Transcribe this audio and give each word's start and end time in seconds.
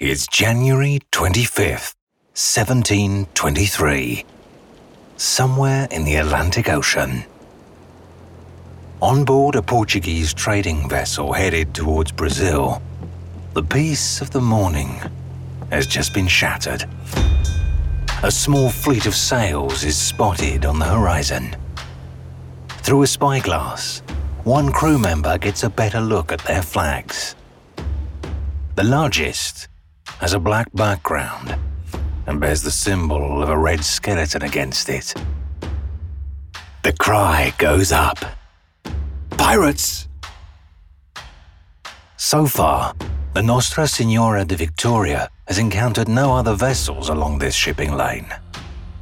It's 0.00 0.26
January 0.26 1.00
25th, 1.12 1.94
1723. 2.32 4.24
Somewhere 5.18 5.88
in 5.90 6.04
the 6.04 6.14
Atlantic 6.14 6.70
Ocean. 6.70 7.24
On 9.02 9.26
board 9.26 9.56
a 9.56 9.62
Portuguese 9.62 10.32
trading 10.32 10.88
vessel 10.88 11.34
headed 11.34 11.74
towards 11.74 12.12
Brazil, 12.12 12.80
the 13.52 13.62
peace 13.62 14.22
of 14.22 14.30
the 14.30 14.40
morning 14.40 15.02
has 15.70 15.86
just 15.86 16.14
been 16.14 16.28
shattered. 16.28 16.86
A 18.22 18.30
small 18.30 18.70
fleet 18.70 19.04
of 19.04 19.14
sails 19.14 19.84
is 19.84 19.98
spotted 19.98 20.64
on 20.64 20.78
the 20.78 20.86
horizon. 20.86 21.54
Through 22.68 23.02
a 23.02 23.06
spyglass, 23.06 23.98
one 24.44 24.72
crew 24.72 24.98
member 24.98 25.36
gets 25.36 25.62
a 25.62 25.68
better 25.68 26.00
look 26.00 26.32
at 26.32 26.40
their 26.44 26.62
flags. 26.62 27.34
The 28.76 28.84
largest 28.84 29.68
has 30.20 30.34
a 30.34 30.38
black 30.38 30.68
background 30.74 31.56
and 32.26 32.38
bears 32.40 32.62
the 32.62 32.70
symbol 32.70 33.42
of 33.42 33.48
a 33.48 33.58
red 33.58 33.82
skeleton 33.82 34.42
against 34.42 34.88
it. 34.88 35.14
The 36.82 36.92
cry 36.92 37.52
goes 37.58 37.90
up 37.90 38.18
Pirates! 39.30 40.06
So 42.18 42.46
far, 42.46 42.94
the 43.32 43.42
Nostra 43.42 43.88
Senora 43.88 44.44
de 44.44 44.54
Victoria 44.54 45.30
has 45.48 45.58
encountered 45.58 46.08
no 46.08 46.36
other 46.36 46.54
vessels 46.54 47.08
along 47.08 47.38
this 47.38 47.54
shipping 47.54 47.96
lane. 47.96 48.28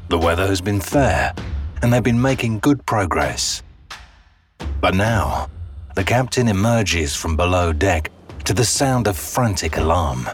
The 0.08 0.18
weather 0.18 0.46
has 0.46 0.60
been 0.60 0.80
fair, 0.80 1.34
and 1.82 1.92
they've 1.92 2.02
been 2.02 2.22
making 2.22 2.60
good 2.60 2.86
progress. 2.86 3.62
But 4.80 4.94
now, 4.94 5.50
the 5.96 6.04
captain 6.04 6.46
emerges 6.46 7.16
from 7.16 7.36
below 7.36 7.72
deck 7.72 8.10
to 8.44 8.54
the 8.54 8.64
sound 8.64 9.08
of 9.08 9.18
frantic 9.18 9.76
alarm. 9.76 10.28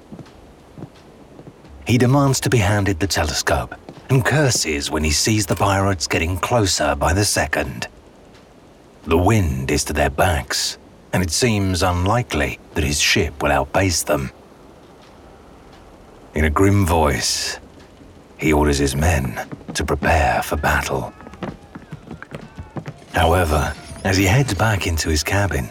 He 1.86 1.98
demands 1.98 2.40
to 2.40 2.50
be 2.50 2.58
handed 2.58 2.98
the 2.98 3.06
telescope 3.06 3.74
and 4.08 4.24
curses 4.24 4.90
when 4.90 5.04
he 5.04 5.10
sees 5.10 5.44
the 5.44 5.54
pirates 5.54 6.06
getting 6.06 6.38
closer 6.38 6.94
by 6.94 7.12
the 7.12 7.26
second. 7.26 7.88
The 9.04 9.18
wind 9.18 9.70
is 9.70 9.84
to 9.84 9.92
their 9.92 10.08
backs, 10.08 10.78
and 11.12 11.22
it 11.22 11.30
seems 11.30 11.82
unlikely 11.82 12.58
that 12.72 12.84
his 12.84 13.00
ship 13.00 13.42
will 13.42 13.52
outpace 13.52 14.02
them. 14.02 14.30
In 16.34 16.46
a 16.46 16.50
grim 16.50 16.86
voice, 16.86 17.58
he 18.38 18.52
orders 18.52 18.78
his 18.78 18.96
men 18.96 19.46
to 19.74 19.84
prepare 19.84 20.42
for 20.42 20.56
battle. 20.56 21.12
However, 23.12 23.74
as 24.04 24.16
he 24.16 24.24
heads 24.24 24.54
back 24.54 24.86
into 24.86 25.10
his 25.10 25.22
cabin, 25.22 25.70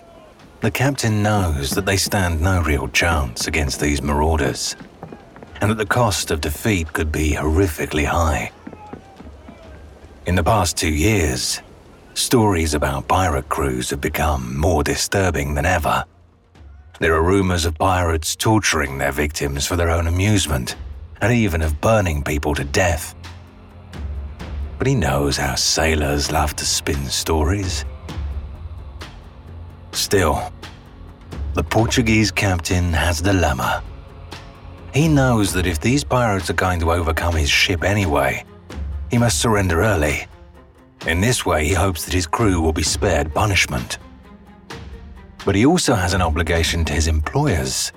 the 0.61 0.71
captain 0.71 1.23
knows 1.23 1.71
that 1.71 1.85
they 1.87 1.97
stand 1.97 2.39
no 2.39 2.61
real 2.61 2.87
chance 2.89 3.47
against 3.47 3.79
these 3.79 4.01
marauders 4.01 4.75
and 5.61 5.71
that 5.71 5.77
the 5.77 5.85
cost 5.85 6.31
of 6.31 6.41
defeat 6.41 6.91
could 6.93 7.11
be 7.11 7.31
horrifically 7.31 8.05
high. 8.05 8.51
In 10.25 10.35
the 10.35 10.43
past 10.43 10.77
two 10.77 10.93
years, 10.93 11.61
stories 12.13 12.73
about 12.73 13.07
pirate 13.07 13.49
crews 13.49 13.89
have 13.89 14.01
become 14.01 14.57
more 14.57 14.83
disturbing 14.83 15.55
than 15.55 15.65
ever. 15.65 16.05
There 16.99 17.13
are 17.15 17.23
rumors 17.23 17.65
of 17.65 17.77
pirates 17.77 18.35
torturing 18.35 18.97
their 18.97 19.11
victims 19.11 19.65
for 19.65 19.75
their 19.75 19.89
own 19.89 20.07
amusement, 20.07 20.75
and 21.21 21.33
even 21.33 21.61
of 21.61 21.81
burning 21.81 22.23
people 22.23 22.55
to 22.55 22.63
death. 22.63 23.15
But 24.77 24.87
he 24.87 24.95
knows 24.95 25.37
how 25.37 25.55
sailors 25.55 26.31
love 26.31 26.55
to 26.55 26.65
spin 26.65 27.05
stories. 27.05 27.85
Still, 29.91 30.51
the 31.53 31.63
Portuguese 31.63 32.31
captain 32.31 32.93
has 32.93 33.21
a 33.21 33.23
dilemma. 33.23 33.83
He 34.93 35.07
knows 35.07 35.53
that 35.53 35.65
if 35.65 35.79
these 35.79 36.03
pirates 36.03 36.51
are 36.51 36.53
going 36.53 36.79
to 36.81 36.91
overcome 36.91 37.35
his 37.35 37.49
ship 37.49 37.83
anyway, 37.83 38.45
he 39.09 39.17
must 39.17 39.39
surrender 39.39 39.81
early. 39.81 40.27
In 41.07 41.19
this 41.19 41.45
way, 41.45 41.65
he 41.65 41.73
hopes 41.73 42.05
that 42.05 42.13
his 42.13 42.27
crew 42.27 42.61
will 42.61 42.73
be 42.73 42.83
spared 42.83 43.33
punishment. 43.33 43.97
But 45.45 45.55
he 45.55 45.65
also 45.65 45.95
has 45.95 46.13
an 46.13 46.21
obligation 46.21 46.85
to 46.85 46.93
his 46.93 47.07
employers 47.07 47.91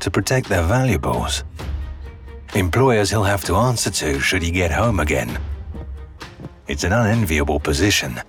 to 0.00 0.10
protect 0.10 0.48
their 0.48 0.62
valuables. 0.62 1.44
Employers 2.54 3.10
he'll 3.10 3.24
have 3.24 3.44
to 3.44 3.56
answer 3.56 3.90
to 3.90 4.20
should 4.20 4.42
he 4.42 4.50
get 4.50 4.70
home 4.70 5.00
again. 5.00 5.38
It's 6.66 6.84
an 6.84 6.92
unenviable 6.92 7.58
position. 7.58 8.20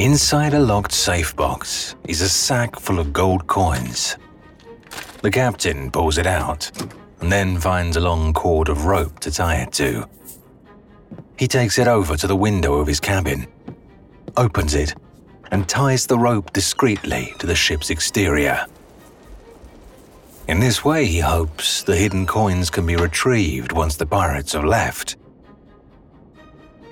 Inside 0.00 0.54
a 0.54 0.58
locked 0.58 0.92
safe 0.92 1.36
box 1.36 1.94
is 2.08 2.22
a 2.22 2.28
sack 2.30 2.80
full 2.80 2.98
of 2.98 3.12
gold 3.12 3.46
coins. 3.46 4.16
The 5.20 5.30
captain 5.30 5.90
pulls 5.90 6.16
it 6.16 6.26
out 6.26 6.70
and 7.20 7.30
then 7.30 7.58
finds 7.58 7.98
a 7.98 8.00
long 8.00 8.32
cord 8.32 8.70
of 8.70 8.86
rope 8.86 9.20
to 9.20 9.30
tie 9.30 9.56
it 9.56 9.74
to. 9.74 10.08
He 11.36 11.46
takes 11.46 11.78
it 11.78 11.86
over 11.86 12.16
to 12.16 12.26
the 12.26 12.34
window 12.34 12.76
of 12.76 12.86
his 12.86 12.98
cabin, 12.98 13.46
opens 14.38 14.72
it, 14.72 14.94
and 15.50 15.68
ties 15.68 16.06
the 16.06 16.18
rope 16.18 16.50
discreetly 16.54 17.34
to 17.38 17.46
the 17.46 17.54
ship's 17.54 17.90
exterior. 17.90 18.64
In 20.48 20.60
this 20.60 20.82
way, 20.82 21.04
he 21.04 21.20
hopes 21.20 21.82
the 21.82 21.96
hidden 21.96 22.24
coins 22.24 22.70
can 22.70 22.86
be 22.86 22.96
retrieved 22.96 23.72
once 23.72 23.96
the 23.96 24.06
pirates 24.06 24.54
have 24.54 24.64
left. 24.64 25.16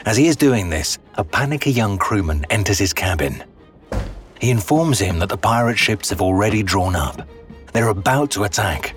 As 0.09 0.17
he 0.17 0.27
is 0.27 0.37
doing 0.37 0.71
this, 0.71 0.97
a 1.17 1.23
panicky 1.23 1.71
young 1.71 1.99
crewman 1.99 2.47
enters 2.49 2.79
his 2.79 2.95
cabin. 2.95 3.45
He 4.41 4.51
informs 4.51 4.99
him 4.99 5.19
that 5.19 5.29
the 5.29 5.37
pirate 5.37 5.77
ships 5.77 6.09
have 6.09 6.23
already 6.23 6.63
drawn 6.63 6.97
up. 6.97 7.29
They're 7.75 7.91
about 7.91 8.31
to 8.31 8.45
attack. 8.45 8.95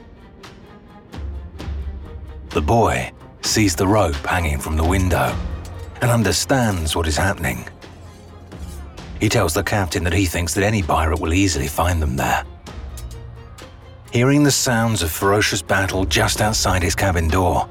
The 2.51 2.61
boy 2.61 3.11
sees 3.41 3.75
the 3.75 3.85
rope 3.85 4.25
hanging 4.25 4.57
from 4.57 4.77
the 4.77 4.85
window 4.85 5.35
and 6.01 6.09
understands 6.09 6.95
what 6.95 7.09
is 7.09 7.17
happening. 7.17 7.67
He 9.19 9.27
tells 9.27 9.53
the 9.53 9.63
captain 9.63 10.05
that 10.05 10.13
he 10.13 10.23
thinks 10.23 10.53
that 10.53 10.63
any 10.63 10.81
pirate 10.81 11.19
will 11.19 11.33
easily 11.33 11.67
find 11.67 12.01
them 12.01 12.15
there. 12.15 12.45
Hearing 14.13 14.45
the 14.45 14.51
sounds 14.51 15.03
of 15.03 15.11
ferocious 15.11 15.61
battle 15.61 16.05
just 16.05 16.39
outside 16.39 16.81
his 16.81 16.95
cabin 16.95 17.27
door, 17.27 17.67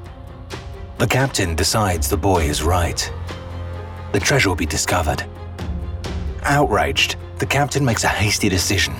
the 0.99 1.07
captain 1.07 1.55
decides 1.55 2.07
the 2.07 2.17
boy 2.17 2.43
is 2.43 2.61
right. 2.61 3.11
The 4.11 4.19
treasure 4.19 4.49
will 4.49 4.55
be 4.55 4.65
discovered. 4.65 5.25
Outraged, 6.43 7.15
the 7.37 7.45
captain 7.45 7.85
makes 7.85 8.03
a 8.03 8.09
hasty 8.09 8.49
decision. 8.49 8.93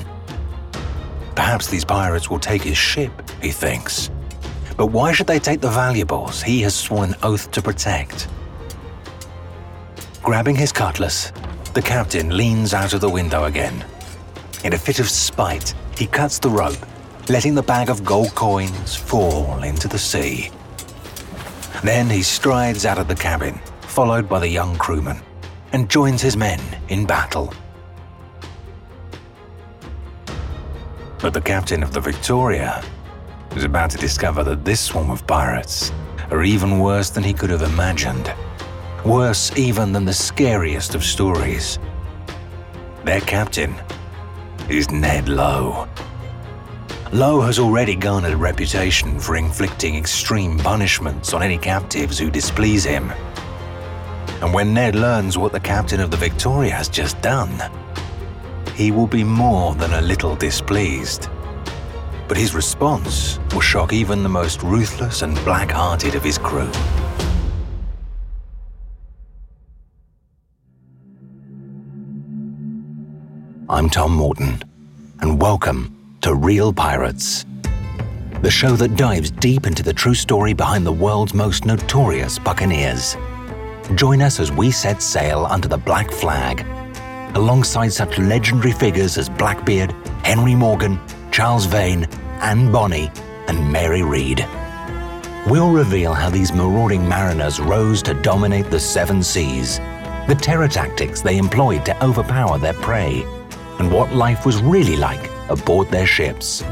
Perhaps 1.35 1.67
these 1.67 1.85
pirates 1.85 2.29
will 2.29 2.39
take 2.39 2.61
his 2.61 2.77
ship, 2.77 3.11
he 3.41 3.51
thinks. 3.51 4.09
But 4.77 4.87
why 4.87 5.11
should 5.11 5.27
they 5.27 5.39
take 5.39 5.61
the 5.61 5.69
valuables 5.69 6.41
he 6.41 6.61
has 6.61 6.75
sworn 6.75 7.09
an 7.09 7.19
oath 7.23 7.51
to 7.51 7.61
protect? 7.61 8.27
Grabbing 10.23 10.55
his 10.55 10.71
cutlass, 10.71 11.31
the 11.73 11.81
captain 11.81 12.35
leans 12.35 12.73
out 12.73 12.93
of 12.93 13.01
the 13.01 13.09
window 13.09 13.45
again. 13.45 13.85
In 14.63 14.73
a 14.73 14.77
fit 14.77 14.99
of 14.99 15.09
spite, 15.09 15.73
he 15.97 16.05
cuts 16.05 16.39
the 16.39 16.49
rope, 16.49 16.77
letting 17.29 17.55
the 17.55 17.63
bag 17.63 17.89
of 17.89 18.05
gold 18.05 18.33
coins 18.35 18.95
fall 18.95 19.63
into 19.63 19.87
the 19.87 19.99
sea. 19.99 20.51
Then 21.83 22.09
he 22.09 22.21
strides 22.21 22.85
out 22.85 22.99
of 22.99 23.07
the 23.07 23.15
cabin, 23.15 23.59
followed 23.91 24.29
by 24.29 24.39
the 24.39 24.47
young 24.47 24.73
crewman, 24.77 25.19
and 25.73 25.89
joins 25.89 26.21
his 26.21 26.37
men 26.37 26.61
in 26.87 27.05
battle. 27.05 27.53
But 31.19 31.33
the 31.33 31.41
captain 31.41 31.83
of 31.83 31.91
the 31.91 31.99
Victoria 31.99 32.83
is 33.53 33.65
about 33.65 33.91
to 33.91 33.97
discover 33.97 34.45
that 34.45 34.63
this 34.63 34.79
swarm 34.79 35.11
of 35.11 35.27
pirates 35.27 35.91
are 36.31 36.41
even 36.41 36.79
worse 36.79 37.09
than 37.09 37.21
he 37.21 37.33
could 37.33 37.49
have 37.49 37.63
imagined. 37.63 38.33
Worse 39.03 39.51
even 39.57 39.91
than 39.91 40.05
the 40.05 40.13
scariest 40.13 40.95
of 40.95 41.03
stories. 41.03 41.77
Their 43.03 43.21
captain 43.21 43.75
is 44.69 44.89
Ned 44.89 45.27
Low. 45.27 45.89
Low 47.11 47.41
has 47.41 47.59
already 47.59 47.95
garnered 47.95 48.31
a 48.31 48.37
reputation 48.37 49.19
for 49.19 49.35
inflicting 49.35 49.97
extreme 49.97 50.57
punishments 50.57 51.33
on 51.33 51.43
any 51.43 51.57
captives 51.57 52.17
who 52.17 52.31
displease 52.31 52.85
him. 52.85 53.11
And 54.41 54.51
when 54.55 54.73
Ned 54.73 54.95
learns 54.95 55.37
what 55.37 55.51
the 55.51 55.59
captain 55.59 55.99
of 55.99 56.09
the 56.09 56.17
Victoria 56.17 56.71
has 56.71 56.89
just 56.89 57.21
done, 57.21 57.53
he 58.73 58.89
will 58.89 59.05
be 59.05 59.23
more 59.23 59.75
than 59.75 59.93
a 59.93 60.01
little 60.01 60.35
displeased. 60.35 61.29
But 62.27 62.37
his 62.37 62.55
response 62.55 63.39
will 63.53 63.61
shock 63.61 63.93
even 63.93 64.23
the 64.23 64.29
most 64.29 64.63
ruthless 64.63 65.21
and 65.21 65.35
black 65.45 65.69
hearted 65.69 66.15
of 66.15 66.23
his 66.23 66.39
crew. 66.39 66.71
I'm 73.69 73.91
Tom 73.91 74.11
Morton, 74.15 74.63
and 75.19 75.39
welcome 75.39 76.17
to 76.21 76.33
Real 76.33 76.73
Pirates, 76.73 77.45
the 78.41 78.49
show 78.49 78.75
that 78.77 78.95
dives 78.95 79.29
deep 79.29 79.67
into 79.67 79.83
the 79.83 79.93
true 79.93 80.15
story 80.15 80.53
behind 80.53 80.83
the 80.83 80.91
world's 80.91 81.35
most 81.35 81.65
notorious 81.65 82.39
buccaneers. 82.39 83.15
Join 83.95 84.21
us 84.21 84.39
as 84.39 84.51
we 84.51 84.71
set 84.71 85.01
sail 85.01 85.45
under 85.49 85.67
the 85.67 85.77
black 85.77 86.11
flag, 86.11 86.65
alongside 87.35 87.89
such 87.89 88.17
legendary 88.17 88.71
figures 88.71 89.17
as 89.17 89.27
Blackbeard, 89.27 89.91
Henry 90.23 90.55
Morgan, 90.55 90.99
Charles 91.31 91.65
Vane, 91.65 92.05
Anne 92.41 92.71
Bonny, 92.71 93.11
and 93.47 93.71
Mary 93.71 94.01
Read. 94.01 94.47
We'll 95.47 95.71
reveal 95.71 96.13
how 96.13 96.29
these 96.29 96.53
marauding 96.53 97.07
mariners 97.07 97.59
rose 97.59 98.01
to 98.03 98.13
dominate 98.13 98.69
the 98.69 98.79
seven 98.79 99.23
seas, 99.23 99.79
the 100.27 100.37
terror 100.39 100.67
tactics 100.67 101.21
they 101.21 101.37
employed 101.37 101.83
to 101.85 102.05
overpower 102.05 102.59
their 102.59 102.73
prey, 102.73 103.23
and 103.79 103.91
what 103.91 104.13
life 104.13 104.45
was 104.45 104.61
really 104.61 104.95
like 104.95 105.29
aboard 105.49 105.89
their 105.89 106.05
ships. 106.05 106.63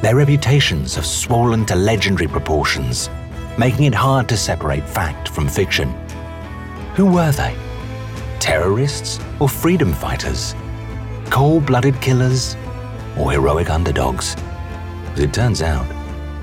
Their 0.00 0.16
reputations 0.16 0.94
have 0.94 1.04
swollen 1.04 1.66
to 1.66 1.74
legendary 1.74 2.28
proportions, 2.28 3.10
making 3.58 3.84
it 3.84 3.94
hard 3.94 4.28
to 4.28 4.36
separate 4.36 4.88
fact 4.88 5.28
from 5.28 5.48
fiction. 5.48 5.88
Who 6.94 7.06
were 7.06 7.32
they? 7.32 7.56
Terrorists 8.38 9.20
or 9.40 9.48
freedom 9.48 9.92
fighters? 9.92 10.54
Cold 11.30 11.66
blooded 11.66 12.00
killers 12.00 12.56
or 13.18 13.32
heroic 13.32 13.70
underdogs? 13.70 14.36
As 15.12 15.20
it 15.20 15.32
turns 15.32 15.62
out, 15.62 15.86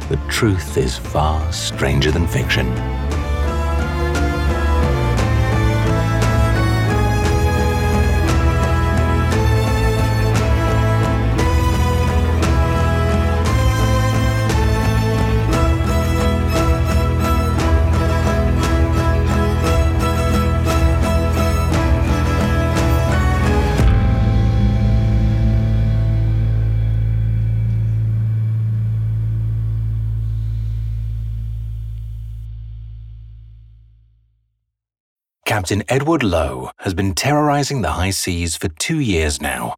the 0.09 0.17
truth 0.27 0.77
is 0.77 0.97
far 0.97 1.51
stranger 1.51 2.11
than 2.11 2.27
fiction. 2.27 2.67
Captain 35.53 35.83
Edward 35.87 36.23
Low 36.23 36.71
has 36.79 36.95
been 36.95 37.13
terrorizing 37.13 37.83
the 37.83 37.91
high 37.91 38.09
seas 38.09 38.55
for 38.55 38.69
two 38.69 38.99
years 38.99 39.39
now. 39.39 39.75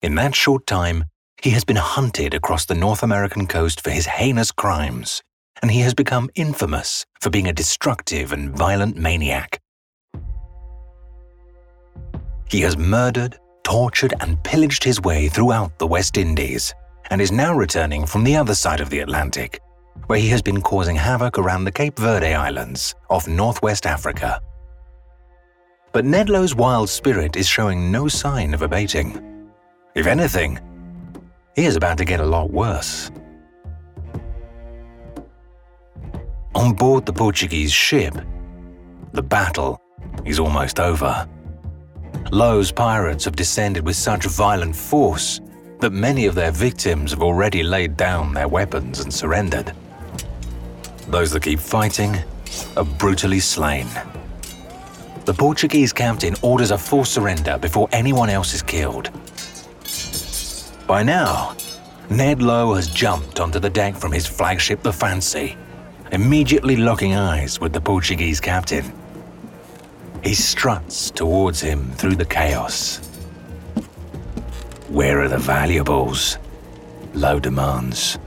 In 0.00 0.14
that 0.14 0.34
short 0.34 0.66
time, 0.66 1.04
he 1.42 1.50
has 1.50 1.64
been 1.66 1.76
hunted 1.76 2.32
across 2.32 2.64
the 2.64 2.74
North 2.74 3.02
American 3.02 3.46
coast 3.46 3.82
for 3.82 3.90
his 3.90 4.06
heinous 4.06 4.50
crimes, 4.50 5.22
and 5.60 5.70
he 5.70 5.80
has 5.80 5.92
become 5.92 6.30
infamous 6.34 7.04
for 7.20 7.28
being 7.28 7.46
a 7.46 7.52
destructive 7.52 8.32
and 8.32 8.56
violent 8.56 8.96
maniac. 8.96 9.60
He 12.48 12.62
has 12.62 12.78
murdered, 12.78 13.38
tortured, 13.64 14.14
and 14.20 14.42
pillaged 14.44 14.82
his 14.82 14.98
way 14.98 15.28
throughout 15.28 15.78
the 15.78 15.86
West 15.86 16.16
Indies, 16.16 16.72
and 17.10 17.20
is 17.20 17.30
now 17.30 17.54
returning 17.54 18.06
from 18.06 18.24
the 18.24 18.36
other 18.36 18.54
side 18.54 18.80
of 18.80 18.88
the 18.88 19.00
Atlantic, 19.00 19.60
where 20.06 20.18
he 20.18 20.28
has 20.28 20.40
been 20.40 20.62
causing 20.62 20.96
havoc 20.96 21.36
around 21.38 21.64
the 21.64 21.78
Cape 21.80 21.98
Verde 21.98 22.32
Islands 22.32 22.94
off 23.10 23.28
northwest 23.28 23.84
Africa. 23.84 24.40
But 25.94 26.04
Ned 26.04 26.28
Low's 26.28 26.56
wild 26.56 26.90
spirit 26.90 27.36
is 27.36 27.46
showing 27.46 27.92
no 27.92 28.08
sign 28.08 28.52
of 28.52 28.62
abating. 28.62 29.48
If 29.94 30.08
anything, 30.08 30.58
he 31.54 31.66
is 31.66 31.76
about 31.76 31.98
to 31.98 32.04
get 32.04 32.18
a 32.18 32.26
lot 32.26 32.50
worse. 32.50 33.12
On 36.56 36.72
board 36.72 37.06
the 37.06 37.12
Portuguese 37.12 37.72
ship, 37.72 38.12
the 39.12 39.22
battle 39.22 39.80
is 40.24 40.40
almost 40.40 40.80
over. 40.80 41.28
Low's 42.32 42.72
pirates 42.72 43.24
have 43.24 43.36
descended 43.36 43.86
with 43.86 43.94
such 43.94 44.24
violent 44.24 44.74
force 44.74 45.40
that 45.78 45.92
many 45.92 46.26
of 46.26 46.34
their 46.34 46.50
victims 46.50 47.12
have 47.12 47.22
already 47.22 47.62
laid 47.62 47.96
down 47.96 48.34
their 48.34 48.48
weapons 48.48 48.98
and 48.98 49.14
surrendered. 49.14 49.72
Those 51.06 51.30
that 51.30 51.44
keep 51.44 51.60
fighting 51.60 52.16
are 52.76 52.84
brutally 52.84 53.38
slain 53.38 53.86
the 55.24 55.32
Portuguese 55.34 55.92
captain 55.92 56.34
orders 56.42 56.70
a 56.70 56.78
full 56.78 57.04
surrender 57.04 57.56
before 57.58 57.88
anyone 57.92 58.28
else 58.28 58.52
is 58.52 58.62
killed. 58.62 59.10
By 60.86 61.02
now, 61.02 61.56
Ned 62.10 62.42
Low 62.42 62.74
has 62.74 62.88
jumped 62.88 63.40
onto 63.40 63.58
the 63.58 63.70
deck 63.70 63.96
from 63.96 64.12
his 64.12 64.26
flagship, 64.26 64.82
the 64.82 64.92
Fancy, 64.92 65.56
immediately 66.12 66.76
locking 66.76 67.14
eyes 67.14 67.58
with 67.58 67.72
the 67.72 67.80
Portuguese 67.80 68.38
captain. 68.38 68.92
He 70.22 70.34
struts 70.34 71.10
towards 71.10 71.60
him 71.60 71.90
through 71.92 72.16
the 72.16 72.24
chaos. 72.26 72.98
Where 74.88 75.22
are 75.22 75.28
the 75.28 75.38
valuables? 75.38 76.38
Low 77.14 77.40
demands. 77.40 78.18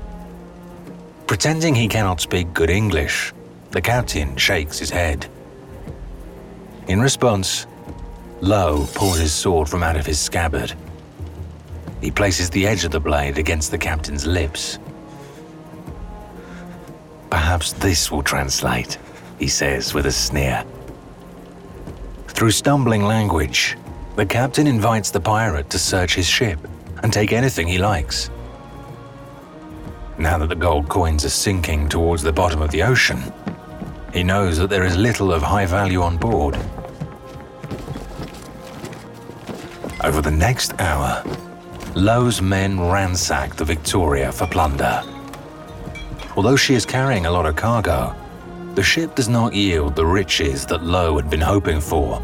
Pretending 1.27 1.75
he 1.75 1.88
cannot 1.88 2.21
speak 2.21 2.53
good 2.53 2.69
English, 2.69 3.33
the 3.71 3.81
captain 3.81 4.35
shakes 4.35 4.79
his 4.79 4.89
head. 4.89 5.27
In 6.87 7.01
response, 7.01 7.67
Low 8.39 8.85
pulls 8.93 9.17
his 9.17 9.33
sword 9.33 9.67
from 9.67 9.83
out 9.83 9.97
of 9.97 10.05
his 10.05 10.19
scabbard. 10.19 10.73
He 12.01 12.11
places 12.11 12.49
the 12.49 12.67
edge 12.67 12.85
of 12.85 12.91
the 12.91 12.99
blade 12.99 13.37
against 13.37 13.71
the 13.71 13.77
captain's 13.77 14.27
lips. 14.27 14.77
Perhaps 17.29 17.73
this 17.73 18.11
will 18.11 18.23
translate, 18.23 18.97
he 19.39 19.47
says 19.47 19.93
with 19.93 20.05
a 20.05 20.11
sneer. 20.11 20.63
Through 22.27 22.51
stumbling 22.51 23.03
language, 23.03 23.75
the 24.15 24.25
captain 24.25 24.67
invites 24.67 25.09
the 25.09 25.19
pirate 25.19 25.69
to 25.71 25.79
search 25.79 26.15
his 26.15 26.27
ship 26.27 26.59
and 27.03 27.11
take 27.11 27.33
anything 27.33 27.67
he 27.67 27.79
likes. 27.79 28.29
Now 30.17 30.37
that 30.37 30.49
the 30.49 30.55
gold 30.55 30.87
coins 30.87 31.25
are 31.25 31.29
sinking 31.29 31.89
towards 31.89 32.23
the 32.23 32.31
bottom 32.31 32.61
of 32.61 32.71
the 32.71 32.83
ocean, 32.83 33.21
he 34.13 34.24
knows 34.24 34.57
that 34.57 34.69
there 34.69 34.86
is 34.86 34.98
little 34.98 35.31
of 35.31 35.42
high 35.42 35.65
value 35.65 36.01
on 36.01 36.18
board. 36.18 36.56
Over 40.04 40.21
the 40.21 40.31
next 40.31 40.80
hour, 40.80 41.24
Low's 41.95 42.42
men 42.42 42.80
ransack 42.80 43.56
the 43.56 43.65
Victoria 43.65 44.31
for 44.31 44.48
plunder. 44.48 45.04
Although 46.36 46.56
she 46.56 46.75
is 46.75 46.86
carrying 46.86 47.25
a 47.25 47.31
lot 47.31 47.45
of 47.45 47.56
cargo, 47.56 48.15
the 48.75 48.83
ship 48.83 49.15
does 49.15 49.27
not 49.27 49.56
yield 49.56 49.95
the 49.95 50.06
riches 50.06 50.65
that 50.68 50.83
Low 50.83 51.18
had 51.18 51.30
been 51.30 51.42
hoping 51.42 51.81
for. 51.81 52.21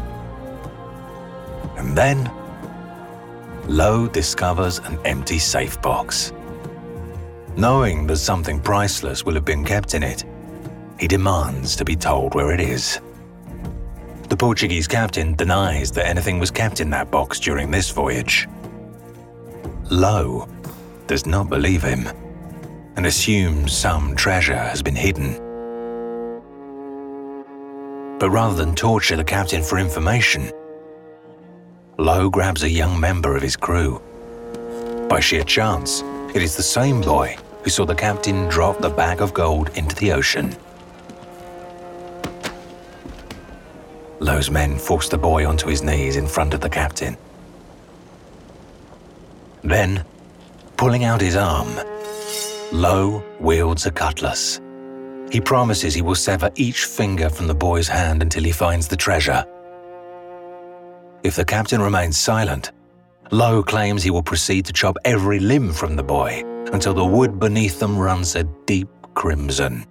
And 1.76 1.96
then, 1.98 2.30
Low 3.66 4.06
discovers 4.06 4.78
an 4.78 4.98
empty 5.04 5.38
safe 5.38 5.82
box. 5.82 6.32
Knowing 7.56 8.06
that 8.06 8.18
something 8.18 8.60
priceless 8.60 9.24
will 9.24 9.34
have 9.34 9.44
been 9.44 9.64
kept 9.64 9.94
in 9.94 10.02
it, 10.02 10.24
he 10.98 11.08
demands 11.08 11.76
to 11.76 11.84
be 11.84 11.96
told 11.96 12.34
where 12.34 12.52
it 12.52 12.60
is. 12.60 13.00
The 14.28 14.36
Portuguese 14.36 14.88
captain 14.88 15.34
denies 15.34 15.90
that 15.92 16.06
anything 16.06 16.38
was 16.38 16.50
kept 16.50 16.80
in 16.80 16.90
that 16.90 17.10
box 17.10 17.38
during 17.38 17.70
this 17.70 17.90
voyage. 17.90 18.48
Low 19.90 20.48
does 21.06 21.26
not 21.26 21.48
believe 21.48 21.82
him 21.82 22.08
and 22.96 23.06
assumes 23.06 23.72
some 23.72 24.16
treasure 24.16 24.56
has 24.56 24.82
been 24.82 24.96
hidden. 24.96 25.34
But 28.18 28.30
rather 28.30 28.54
than 28.54 28.74
torture 28.74 29.16
the 29.16 29.24
captain 29.24 29.62
for 29.62 29.78
information, 29.78 30.50
Low 31.98 32.28
grabs 32.28 32.64
a 32.64 32.68
young 32.68 32.98
member 32.98 33.36
of 33.36 33.42
his 33.42 33.54
crew. 33.54 34.02
By 35.08 35.20
sheer 35.20 35.44
chance, 35.44 36.02
it 36.34 36.42
is 36.42 36.56
the 36.56 36.62
same 36.62 37.00
boy 37.00 37.36
who 37.62 37.70
saw 37.70 37.84
the 37.84 37.94
captain 37.94 38.48
drop 38.48 38.80
the 38.80 38.90
bag 38.90 39.20
of 39.20 39.32
gold 39.32 39.70
into 39.76 39.94
the 39.94 40.10
ocean. 40.10 40.56
Low's 44.24 44.50
men 44.50 44.78
forced 44.78 45.10
the 45.10 45.18
boy 45.18 45.46
onto 45.46 45.68
his 45.68 45.82
knees 45.82 46.16
in 46.16 46.26
front 46.26 46.54
of 46.54 46.62
the 46.62 46.70
captain. 46.70 47.14
Then, 49.62 50.02
pulling 50.78 51.04
out 51.04 51.20
his 51.20 51.36
arm, 51.36 51.68
Low 52.72 53.22
wields 53.38 53.84
a 53.84 53.90
cutlass. 53.90 54.62
He 55.30 55.42
promises 55.42 55.92
he 55.92 56.00
will 56.00 56.14
sever 56.14 56.50
each 56.54 56.86
finger 56.86 57.28
from 57.28 57.48
the 57.48 57.54
boy's 57.54 57.86
hand 57.86 58.22
until 58.22 58.44
he 58.44 58.50
finds 58.50 58.88
the 58.88 58.96
treasure. 58.96 59.44
If 61.22 61.36
the 61.36 61.44
captain 61.44 61.82
remains 61.82 62.16
silent, 62.16 62.72
Low 63.30 63.62
claims 63.62 64.02
he 64.02 64.10
will 64.10 64.22
proceed 64.22 64.64
to 64.64 64.72
chop 64.72 64.96
every 65.04 65.38
limb 65.38 65.70
from 65.70 65.96
the 65.96 66.02
boy 66.02 66.42
until 66.72 66.94
the 66.94 67.04
wood 67.04 67.38
beneath 67.38 67.78
them 67.78 67.98
runs 67.98 68.34
a 68.36 68.44
deep 68.64 68.88
crimson. 69.12 69.84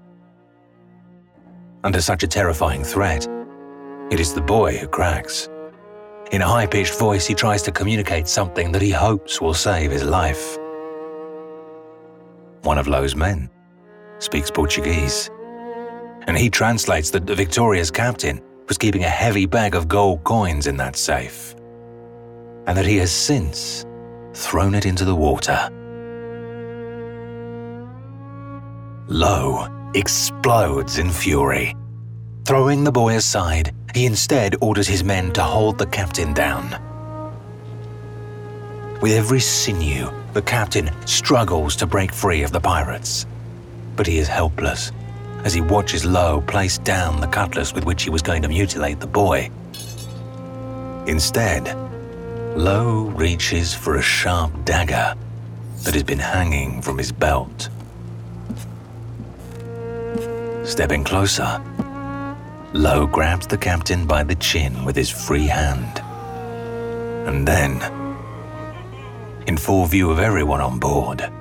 Under 1.84 2.02
such 2.02 2.24
a 2.24 2.28
terrifying 2.28 2.84
threat, 2.84 3.28
it 4.12 4.20
is 4.20 4.34
the 4.34 4.42
boy 4.42 4.78
who 4.78 4.88
cracks. 4.88 5.50
In 6.32 6.42
a 6.42 6.48
high 6.48 6.66
pitched 6.66 6.98
voice, 6.98 7.26
he 7.26 7.34
tries 7.34 7.62
to 7.64 7.72
communicate 7.72 8.28
something 8.28 8.72
that 8.72 8.82
he 8.82 8.90
hopes 8.90 9.42
will 9.42 9.54
save 9.54 9.92
his 9.92 10.04
life. 10.04 10.58
One 12.64 12.78
of 12.78 12.88
Low's 12.88 13.16
men 13.16 13.50
speaks 14.20 14.50
Portuguese, 14.50 15.30
and 16.28 16.38
he 16.38 16.50
translates 16.50 17.10
that 17.12 17.26
the 17.26 17.36
Victoria's 17.36 17.92
captain 17.92 18.42
was 18.68 18.78
keeping 18.78 19.04
a 19.04 19.10
heavy 19.10 19.46
bag 19.46 19.76
of 19.76 19.88
gold 19.88 20.24
coins 20.24 20.68
in 20.68 20.78
that 20.78 20.96
safe, 20.96 21.54
and 22.68 22.78
that 22.78 22.86
he 22.86 22.98
has 22.98 23.12
since 23.12 23.86
thrown 24.34 24.74
it 24.76 24.86
into 24.86 25.06
the 25.06 25.16
water. 25.16 25.70
Low 29.08 29.68
explodes 29.94 30.98
in 30.98 31.10
fury. 31.12 31.76
Throwing 32.46 32.84
the 32.84 32.92
boy 32.92 33.16
aside, 33.18 33.76
he 33.94 34.06
instead 34.06 34.56
orders 34.62 34.88
his 34.88 35.04
men 35.04 35.32
to 35.34 35.44
hold 35.44 35.78
the 35.78 35.86
captain 35.86 36.34
down. 36.34 36.80
With 39.02 39.12
every 39.12 39.40
sinew, 39.40 40.10
the 40.34 40.42
captain 40.42 40.90
struggles 41.06 41.76
to 41.76 41.86
break 41.86 42.12
free 42.12 42.42
of 42.42 42.52
the 42.52 42.60
pirates. 42.60 43.26
But 43.96 44.08
he 44.08 44.18
is 44.18 44.28
helpless 44.28 44.92
as 45.44 45.54
he 45.54 45.62
watches 45.62 46.06
Low 46.06 46.42
place 46.42 46.78
down 46.80 47.20
the 47.20 47.28
cutlass 47.28 47.74
with 47.74 47.86
which 47.86 48.04
he 48.04 48.10
was 48.10 48.22
going 48.22 48.42
to 48.42 48.48
mutilate 48.48 49.00
the 49.00 49.08
boy. 49.08 49.52
Instead, 51.06 51.78
Low 52.58 53.12
reaches 53.16 53.74
for 53.74 53.98
a 53.98 54.02
sharp 54.02 54.52
dagger 54.64 55.16
that 55.84 55.94
has 55.94 56.04
been 56.04 56.20
hanging 56.20 56.82
from 56.82 56.98
his 56.98 57.12
belt. 57.12 57.70
Stepping 60.64 61.04
closer, 61.04 61.62
Low 62.74 63.06
grabs 63.06 63.46
the 63.46 63.58
captain 63.58 64.08
by 64.08 64.24
the 64.24 64.34
chin 64.34 64.84
with 64.84 64.96
his 64.96 65.08
free 65.08 65.46
hand. 65.46 66.00
And 67.28 67.48
then, 67.48 67.80
in 69.46 69.58
full 69.58 69.86
view 69.86 70.10
of 70.10 70.18
everyone 70.18 70.60
on 70.60 70.80
board, 70.80 71.32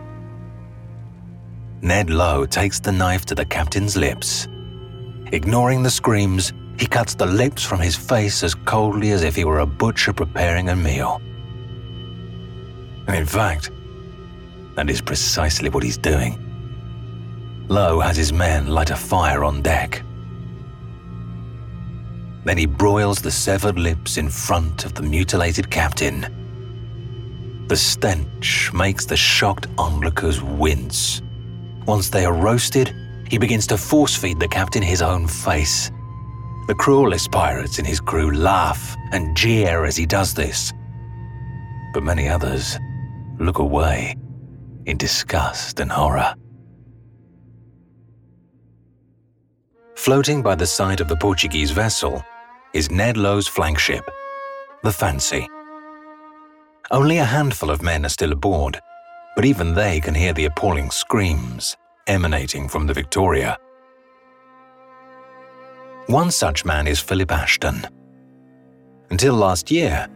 Ned 1.80 2.10
Low 2.10 2.44
takes 2.44 2.80
the 2.80 2.92
knife 2.92 3.24
to 3.24 3.34
the 3.34 3.46
captain's 3.46 3.96
lips. 3.96 4.46
Ignoring 5.32 5.82
the 5.82 5.90
screams, 5.90 6.52
he 6.78 6.86
cuts 6.86 7.14
the 7.14 7.24
lips 7.24 7.64
from 7.64 7.80
his 7.80 7.96
face 7.96 8.42
as 8.42 8.54
coldly 8.54 9.12
as 9.12 9.22
if 9.22 9.34
he 9.34 9.46
were 9.46 9.60
a 9.60 9.66
butcher 9.66 10.12
preparing 10.12 10.68
a 10.68 10.76
meal. 10.76 11.18
And 13.06 13.16
in 13.16 13.24
fact, 13.24 13.70
that 14.74 14.90
is 14.90 15.00
precisely 15.00 15.70
what 15.70 15.82
he's 15.82 15.96
doing. 15.96 16.36
Low 17.68 18.00
has 18.00 18.18
his 18.18 18.34
men 18.34 18.66
light 18.66 18.90
a 18.90 18.96
fire 18.96 19.44
on 19.44 19.62
deck. 19.62 20.02
Then 22.44 22.58
he 22.58 22.66
broils 22.66 23.20
the 23.20 23.30
severed 23.30 23.78
lips 23.78 24.16
in 24.16 24.28
front 24.28 24.84
of 24.84 24.94
the 24.94 25.02
mutilated 25.02 25.70
captain. 25.70 26.26
The 27.68 27.76
stench 27.76 28.72
makes 28.72 29.06
the 29.06 29.16
shocked 29.16 29.68
onlookers 29.78 30.42
wince. 30.42 31.22
Once 31.87 32.08
they 32.08 32.25
are 32.25 32.32
roasted, 32.32 32.94
he 33.28 33.38
begins 33.38 33.66
to 33.68 33.78
force 33.78 34.16
feed 34.16 34.40
the 34.40 34.49
captain 34.49 34.82
his 34.82 35.02
own 35.02 35.26
face. 35.26 35.90
The 36.66 36.75
cruelest 36.75 37.30
pirates 37.30 37.78
in 37.78 37.84
his 37.84 38.00
crew 38.00 38.32
laugh 38.32 38.96
and 39.12 39.37
jeer 39.37 39.84
as 39.84 39.96
he 39.96 40.06
does 40.06 40.34
this. 40.34 40.72
But 41.94 42.02
many 42.02 42.28
others 42.28 42.76
look 43.38 43.58
away 43.58 44.16
in 44.87 44.96
disgust 44.96 45.80
and 45.80 45.90
horror. 45.90 46.34
Floating 49.94 50.42
by 50.42 50.56
the 50.56 50.66
side 50.66 51.00
of 51.00 51.08
the 51.08 51.16
Portuguese 51.16 51.70
vessel 51.70 52.25
is 52.74 52.90
Ned 52.90 53.16
Low's 53.16 53.46
flagship, 53.46 54.08
the 54.82 54.92
Fancy. 54.92 55.46
Only 56.90 57.18
a 57.18 57.24
handful 57.24 57.70
of 57.70 57.82
men 57.82 58.06
are 58.06 58.10
still 58.10 58.32
aboard, 58.32 58.80
but 59.36 59.44
even 59.44 59.74
they 59.74 60.00
can 60.00 60.14
hear 60.14 60.32
the 60.32 60.46
appalling 60.46 60.90
screams 60.90 61.76
emanating 62.06 62.68
from 62.68 62.86
the 62.86 62.94
Victoria. 62.94 63.58
One 66.06 66.30
such 66.30 66.64
man 66.64 66.86
is 66.86 66.98
Philip 66.98 67.30
Ashton. 67.30 67.86
Until 69.10 69.34
last 69.34 69.70
year, 69.70 70.08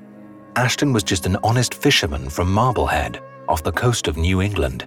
Ashton 0.56 0.92
was 0.92 1.02
just 1.02 1.26
an 1.26 1.36
honest 1.44 1.75
fisherman 1.75 2.28
from 2.30 2.50
Marblehead 2.50 3.22
off 3.48 3.62
the 3.62 3.72
coast 3.72 4.08
of 4.08 4.16
New 4.16 4.40
England. 4.40 4.86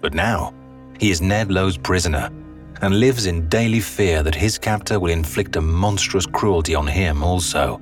But 0.00 0.14
now, 0.14 0.54
he 0.98 1.10
is 1.10 1.20
Ned 1.20 1.50
Low's 1.50 1.76
prisoner 1.76 2.30
and 2.82 2.98
lives 2.98 3.26
in 3.26 3.48
daily 3.48 3.80
fear 3.80 4.22
that 4.22 4.34
his 4.34 4.58
captor 4.58 4.98
will 4.98 5.12
inflict 5.12 5.56
a 5.56 5.60
monstrous 5.60 6.26
cruelty 6.26 6.74
on 6.74 6.86
him 6.86 7.22
also. 7.22 7.80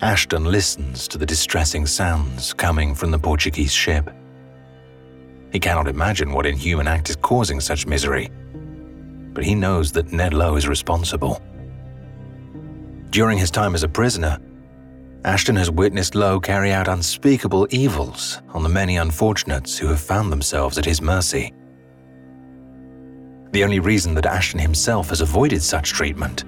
Ashton 0.00 0.44
listens 0.44 1.08
to 1.08 1.16
the 1.16 1.24
distressing 1.24 1.86
sounds 1.86 2.52
coming 2.52 2.94
from 2.94 3.12
the 3.12 3.18
Portuguese 3.18 3.72
ship. 3.72 4.10
He 5.52 5.60
cannot 5.60 5.86
imagine 5.86 6.32
what 6.32 6.46
inhuman 6.46 6.88
act 6.88 7.08
is 7.08 7.16
causing 7.16 7.60
such 7.60 7.86
misery, 7.86 8.30
but 9.32 9.44
he 9.44 9.54
knows 9.54 9.92
that 9.92 10.12
Ned 10.12 10.34
Low 10.34 10.56
is 10.56 10.66
responsible. 10.66 11.40
During 13.10 13.38
his 13.38 13.52
time 13.52 13.76
as 13.76 13.84
a 13.84 13.88
prisoner, 13.88 14.38
Ashton 15.24 15.56
has 15.56 15.70
witnessed 15.70 16.16
Low 16.16 16.40
carry 16.40 16.72
out 16.72 16.88
unspeakable 16.88 17.68
evils 17.70 18.42
on 18.48 18.64
the 18.64 18.68
many 18.68 18.96
unfortunates 18.96 19.78
who 19.78 19.86
have 19.86 20.00
found 20.00 20.32
themselves 20.32 20.76
at 20.76 20.84
his 20.84 21.00
mercy. 21.00 21.54
The 23.54 23.62
only 23.62 23.78
reason 23.78 24.14
that 24.14 24.26
Ashton 24.26 24.58
himself 24.58 25.10
has 25.10 25.20
avoided 25.20 25.62
such 25.62 25.92
treatment 25.92 26.42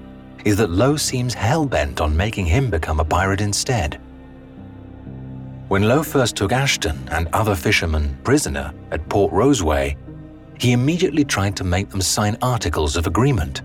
is 0.44 0.56
that 0.56 0.70
Low 0.70 0.96
seems 0.96 1.34
hell-bent 1.34 2.00
on 2.00 2.16
making 2.16 2.46
him 2.46 2.68
become 2.68 2.98
a 2.98 3.04
pirate 3.04 3.40
instead. 3.40 4.00
When 5.68 5.84
Low 5.84 6.02
first 6.02 6.34
took 6.34 6.50
Ashton 6.50 7.08
and 7.12 7.28
other 7.32 7.54
fishermen 7.54 8.18
prisoner 8.25 8.75
at 8.90 9.08
Port 9.08 9.32
Roseway, 9.32 9.96
he 10.58 10.72
immediately 10.72 11.25
tried 11.25 11.54
to 11.58 11.62
make 11.62 11.90
them 11.90 12.00
sign 12.00 12.36
articles 12.42 12.96
of 12.96 13.06
agreement, 13.06 13.62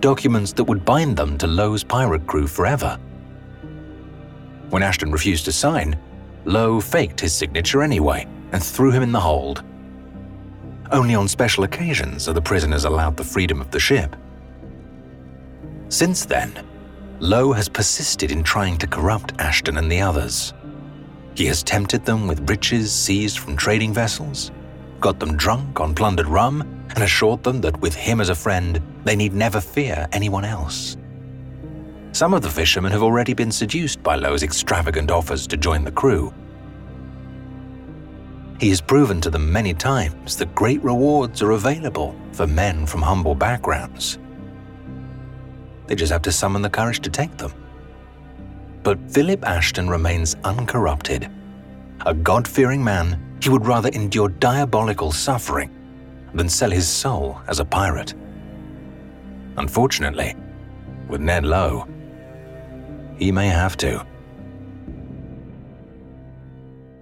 documents 0.00 0.52
that 0.52 0.62
would 0.62 0.84
bind 0.84 1.16
them 1.16 1.36
to 1.38 1.48
Low's 1.48 1.82
pirate 1.82 2.28
crew 2.28 2.46
forever. 2.46 2.96
When 4.70 4.84
Ashton 4.84 5.10
refused 5.10 5.46
to 5.46 5.52
sign, 5.52 5.98
Low 6.44 6.80
faked 6.80 7.18
his 7.18 7.34
signature 7.34 7.82
anyway 7.82 8.24
and 8.52 8.62
threw 8.62 8.92
him 8.92 9.02
in 9.02 9.10
the 9.10 9.18
hold. 9.18 9.64
Only 10.92 11.14
on 11.14 11.26
special 11.26 11.64
occasions 11.64 12.28
are 12.28 12.34
the 12.34 12.42
prisoners 12.42 12.84
allowed 12.84 13.16
the 13.16 13.24
freedom 13.24 13.62
of 13.62 13.70
the 13.70 13.80
ship. 13.80 14.14
Since 15.88 16.26
then, 16.26 16.52
Low 17.18 17.52
has 17.52 17.68
persisted 17.68 18.30
in 18.30 18.42
trying 18.42 18.76
to 18.78 18.86
corrupt 18.86 19.32
Ashton 19.38 19.78
and 19.78 19.90
the 19.90 20.02
others. 20.02 20.52
He 21.34 21.46
has 21.46 21.62
tempted 21.62 22.04
them 22.04 22.26
with 22.26 22.48
riches 22.50 22.92
seized 22.92 23.38
from 23.38 23.56
trading 23.56 23.94
vessels, 23.94 24.50
got 25.00 25.18
them 25.18 25.34
drunk 25.36 25.80
on 25.80 25.94
plundered 25.94 26.28
rum, 26.28 26.60
and 26.90 27.02
assured 27.02 27.42
them 27.42 27.62
that 27.62 27.80
with 27.80 27.94
him 27.94 28.20
as 28.20 28.28
a 28.28 28.34
friend, 28.34 28.82
they 29.04 29.16
need 29.16 29.32
never 29.32 29.62
fear 29.62 30.06
anyone 30.12 30.44
else. 30.44 30.98
Some 32.12 32.34
of 32.34 32.42
the 32.42 32.50
fishermen 32.50 32.92
have 32.92 33.02
already 33.02 33.32
been 33.32 33.50
seduced 33.50 34.02
by 34.02 34.16
Low's 34.16 34.42
extravagant 34.42 35.10
offers 35.10 35.46
to 35.46 35.56
join 35.56 35.84
the 35.84 35.90
crew. 35.90 36.34
He 38.62 38.68
has 38.68 38.80
proven 38.80 39.20
to 39.22 39.28
them 39.28 39.52
many 39.52 39.74
times 39.74 40.36
that 40.36 40.54
great 40.54 40.80
rewards 40.84 41.42
are 41.42 41.50
available 41.50 42.14
for 42.30 42.46
men 42.46 42.86
from 42.86 43.02
humble 43.02 43.34
backgrounds. 43.34 44.20
They 45.88 45.96
just 45.96 46.12
have 46.12 46.22
to 46.22 46.30
summon 46.30 46.62
the 46.62 46.70
courage 46.70 47.00
to 47.00 47.10
take 47.10 47.36
them. 47.36 47.52
But 48.84 49.10
Philip 49.10 49.44
Ashton 49.44 49.90
remains 49.90 50.36
uncorrupted. 50.44 51.28
A 52.06 52.14
God 52.14 52.46
fearing 52.46 52.84
man, 52.84 53.36
he 53.42 53.48
would 53.48 53.66
rather 53.66 53.88
endure 53.88 54.28
diabolical 54.28 55.10
suffering 55.10 55.74
than 56.32 56.48
sell 56.48 56.70
his 56.70 56.86
soul 56.86 57.40
as 57.48 57.58
a 57.58 57.64
pirate. 57.64 58.14
Unfortunately, 59.56 60.36
with 61.08 61.20
Ned 61.20 61.44
Low, 61.44 61.88
he 63.16 63.32
may 63.32 63.48
have 63.48 63.76
to. 63.78 64.06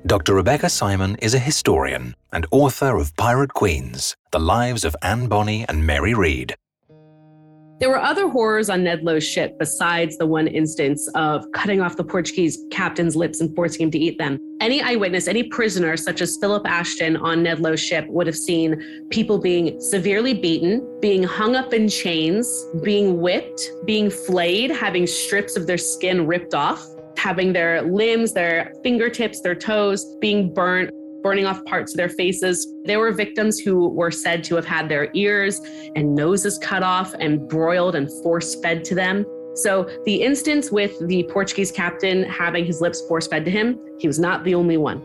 Dr. 0.07 0.35
Rebecca 0.35 0.71
Simon 0.71 1.16
is 1.16 1.35
a 1.35 1.38
historian 1.38 2.16
and 2.33 2.47
author 2.50 2.97
of 2.97 3.14
Pirate 3.16 3.52
Queens 3.52 4.16
The 4.33 4.38
Lives 4.38 4.83
of 4.83 4.97
Anne 5.02 5.28
Bonny 5.28 5.66
and 5.69 5.87
Mary 5.87 6.14
Read. 6.14 6.54
There 7.80 7.90
were 7.90 7.99
other 7.99 8.26
horrors 8.26 8.71
on 8.71 8.85
Ned 8.85 9.02
Low's 9.02 9.28
ship 9.28 9.59
besides 9.59 10.16
the 10.16 10.26
one 10.26 10.47
instance 10.47 11.07
of 11.14 11.45
cutting 11.52 11.83
off 11.83 11.97
the 11.97 12.04
Portuguese 12.04 12.59
captain's 12.71 13.14
lips 13.14 13.40
and 13.40 13.54
forcing 13.54 13.83
him 13.83 13.90
to 13.90 13.99
eat 13.99 14.16
them. 14.16 14.38
Any 14.61 14.80
eyewitness, 14.80 15.28
any 15.28 15.42
prisoner, 15.45 15.99
such 15.99 16.23
as 16.23 16.38
Philip 16.40 16.66
Ashton 16.66 17.19
on 17.19 17.42
Ned 17.42 17.61
Low's 17.61 17.80
ship, 17.80 18.07
would 18.09 18.26
have 18.26 18.37
seen 18.37 19.07
people 19.11 19.38
being 19.38 19.78
severely 19.80 20.33
beaten, 20.33 20.99
being 21.00 21.23
hung 21.23 21.57
up 21.57 21.75
in 21.75 21.90
chains, 21.90 22.66
being 22.83 23.21
whipped, 23.21 23.71
being 23.85 24.11
flayed, 24.11 24.71
having 24.71 25.07
strips 25.07 25.57
of 25.57 25.66
their 25.66 25.78
skin 25.78 26.26
ripped 26.26 26.54
off 26.54 26.87
having 27.21 27.53
their 27.53 27.83
limbs, 27.83 28.33
their 28.33 28.73
fingertips, 28.83 29.43
their 29.43 29.55
toes 29.55 30.17
being 30.23 30.55
burnt, 30.55 30.91
burning 31.23 31.45
off 31.45 31.62
parts 31.67 31.93
of 31.93 31.99
their 31.99 32.09
faces. 32.09 32.67
There 32.87 32.99
were 32.99 33.12
victims 33.12 33.59
who 33.59 33.91
were 33.91 34.11
said 34.11 34.43
to 34.45 34.55
have 34.55 34.65
had 34.65 34.89
their 34.89 35.11
ears 35.12 35.61
and 35.95 36.15
noses 36.15 36.57
cut 36.57 36.83
off 36.83 37.15
and 37.21 37.47
broiled 37.47 37.95
and 37.95 38.11
force 38.23 38.59
fed 38.62 38.85
to 38.87 38.95
them. 38.95 39.27
So, 39.55 39.87
the 40.07 40.23
instance 40.23 40.71
with 40.71 40.93
the 41.09 41.25
Portuguese 41.25 41.71
captain 41.71 42.23
having 42.23 42.65
his 42.65 42.81
lips 42.81 43.03
force 43.07 43.27
fed 43.27 43.45
to 43.45 43.50
him, 43.50 43.79
he 43.99 44.07
was 44.07 44.19
not 44.19 44.43
the 44.45 44.55
only 44.55 44.79
one. 44.79 45.03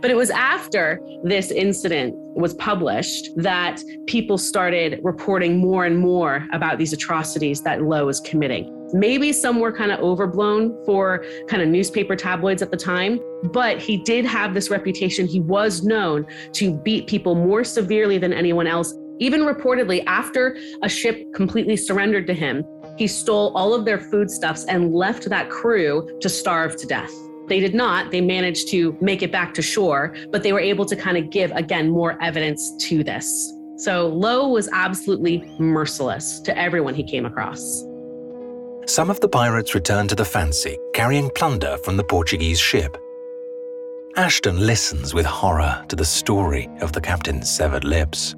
But 0.00 0.10
it 0.10 0.16
was 0.16 0.30
after 0.30 1.00
this 1.22 1.52
incident 1.52 2.16
was 2.34 2.54
published 2.54 3.30
that 3.36 3.80
people 4.08 4.36
started 4.36 4.98
reporting 5.04 5.58
more 5.58 5.84
and 5.84 5.96
more 5.96 6.48
about 6.52 6.78
these 6.78 6.92
atrocities 6.92 7.62
that 7.62 7.82
Low 7.82 8.06
was 8.06 8.18
committing. 8.18 8.81
Maybe 8.92 9.32
some 9.32 9.58
were 9.58 9.72
kind 9.72 9.90
of 9.90 10.00
overblown 10.00 10.76
for 10.84 11.24
kind 11.48 11.62
of 11.62 11.68
newspaper 11.68 12.14
tabloids 12.14 12.60
at 12.60 12.70
the 12.70 12.76
time, 12.76 13.20
but 13.52 13.78
he 13.78 13.96
did 13.96 14.24
have 14.26 14.52
this 14.52 14.68
reputation. 14.68 15.26
He 15.26 15.40
was 15.40 15.82
known 15.82 16.26
to 16.52 16.74
beat 16.74 17.06
people 17.06 17.34
more 17.34 17.64
severely 17.64 18.18
than 18.18 18.32
anyone 18.32 18.66
else. 18.66 18.94
Even 19.18 19.42
reportedly, 19.42 20.02
after 20.06 20.58
a 20.82 20.88
ship 20.88 21.32
completely 21.32 21.76
surrendered 21.76 22.26
to 22.26 22.34
him, 22.34 22.64
he 22.98 23.06
stole 23.06 23.56
all 23.56 23.72
of 23.72 23.84
their 23.84 23.98
foodstuffs 23.98 24.64
and 24.66 24.92
left 24.92 25.28
that 25.30 25.48
crew 25.48 26.18
to 26.20 26.28
starve 26.28 26.76
to 26.76 26.86
death. 26.86 27.12
They 27.48 27.60
did 27.60 27.74
not. 27.74 28.10
They 28.10 28.20
managed 28.20 28.68
to 28.68 28.96
make 29.00 29.22
it 29.22 29.32
back 29.32 29.54
to 29.54 29.62
shore, 29.62 30.14
but 30.30 30.42
they 30.42 30.52
were 30.52 30.60
able 30.60 30.84
to 30.86 30.96
kind 30.96 31.16
of 31.16 31.30
give, 31.30 31.50
again, 31.52 31.88
more 31.88 32.20
evidence 32.22 32.72
to 32.88 33.02
this. 33.02 33.52
So 33.76 34.08
Low 34.08 34.48
was 34.48 34.68
absolutely 34.72 35.38
merciless 35.58 36.40
to 36.40 36.56
everyone 36.56 36.94
he 36.94 37.02
came 37.02 37.26
across. 37.26 37.84
Some 38.86 39.10
of 39.10 39.20
the 39.20 39.28
pirates 39.28 39.76
return 39.76 40.08
to 40.08 40.16
the 40.16 40.24
Fancy, 40.24 40.76
carrying 40.92 41.30
plunder 41.30 41.78
from 41.78 41.96
the 41.96 42.02
Portuguese 42.02 42.58
ship. 42.58 42.96
Ashton 44.16 44.66
listens 44.66 45.14
with 45.14 45.24
horror 45.24 45.84
to 45.88 45.94
the 45.94 46.04
story 46.04 46.68
of 46.80 46.92
the 46.92 47.00
captain's 47.00 47.48
severed 47.48 47.84
lips. 47.84 48.34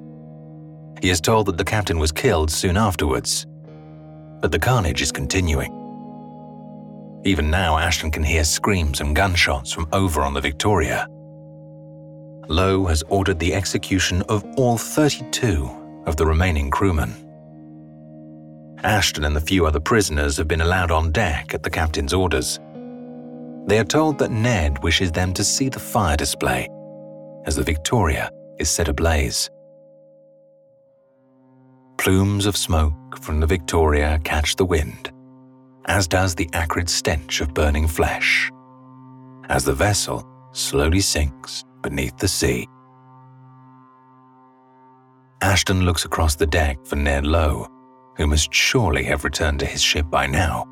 He 1.01 1.09
is 1.09 1.19
told 1.19 1.47
that 1.47 1.57
the 1.57 1.65
captain 1.65 1.97
was 1.97 2.11
killed 2.11 2.51
soon 2.51 2.77
afterwards, 2.77 3.47
but 4.39 4.51
the 4.51 4.59
carnage 4.59 5.01
is 5.01 5.11
continuing. 5.11 5.71
Even 7.25 7.49
now, 7.49 7.79
Ashton 7.79 8.11
can 8.11 8.23
hear 8.23 8.43
screams 8.43 9.01
and 9.01 9.15
gunshots 9.15 9.71
from 9.71 9.87
over 9.91 10.21
on 10.21 10.35
the 10.35 10.41
Victoria. 10.41 11.07
Low 12.47 12.85
has 12.85 13.03
ordered 13.09 13.39
the 13.39 13.55
execution 13.55 14.21
of 14.29 14.45
all 14.57 14.77
32 14.77 16.03
of 16.05 16.17
the 16.17 16.25
remaining 16.25 16.69
crewmen. 16.69 17.24
Ashton 18.85 19.25
and 19.25 19.35
the 19.35 19.41
few 19.41 19.65
other 19.65 19.79
prisoners 19.79 20.37
have 20.37 20.47
been 20.47 20.61
allowed 20.61 20.91
on 20.91 21.11
deck 21.11 21.55
at 21.55 21.63
the 21.63 21.71
captain's 21.71 22.13
orders. 22.13 22.59
They 23.65 23.79
are 23.79 23.83
told 23.83 24.19
that 24.19 24.29
Ned 24.29 24.83
wishes 24.83 25.11
them 25.11 25.33
to 25.33 25.43
see 25.43 25.69
the 25.69 25.79
fire 25.79 26.15
display 26.15 26.69
as 27.45 27.55
the 27.55 27.63
Victoria 27.63 28.29
is 28.59 28.69
set 28.69 28.87
ablaze. 28.87 29.49
Plumes 31.97 32.45
of 32.45 32.55
smoke 32.55 33.17
from 33.23 33.39
the 33.39 33.47
Victoria 33.47 34.19
catch 34.23 34.55
the 34.55 34.65
wind, 34.65 35.11
as 35.85 36.07
does 36.07 36.35
the 36.35 36.47
acrid 36.53 36.87
stench 36.87 37.41
of 37.41 37.55
burning 37.55 37.87
flesh, 37.87 38.51
as 39.49 39.65
the 39.65 39.73
vessel 39.73 40.23
slowly 40.51 41.01
sinks 41.01 41.63
beneath 41.81 42.17
the 42.17 42.27
sea. 42.27 42.67
Ashton 45.41 45.85
looks 45.85 46.05
across 46.05 46.35
the 46.35 46.47
deck 46.47 46.77
for 46.85 46.97
Ned 46.97 47.25
Low, 47.25 47.67
who 48.15 48.27
must 48.27 48.53
surely 48.53 49.03
have 49.03 49.23
returned 49.23 49.59
to 49.59 49.65
his 49.65 49.81
ship 49.81 50.09
by 50.09 50.25
now. 50.25 50.67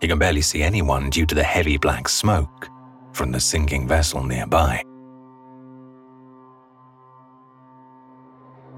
He 0.00 0.08
can 0.08 0.18
barely 0.18 0.42
see 0.42 0.62
anyone 0.62 1.10
due 1.10 1.26
to 1.26 1.34
the 1.34 1.42
heavy 1.42 1.76
black 1.76 2.08
smoke 2.08 2.68
from 3.12 3.32
the 3.32 3.40
sinking 3.40 3.86
vessel 3.88 4.22
nearby. 4.22 4.82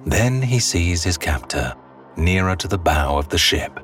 Then 0.04 0.42
he 0.42 0.58
sees 0.58 1.04
his 1.04 1.16
captor 1.16 1.74
nearer 2.16 2.56
to 2.56 2.68
the 2.68 2.78
bow 2.78 3.16
of 3.16 3.28
the 3.28 3.38
ship. 3.38 3.78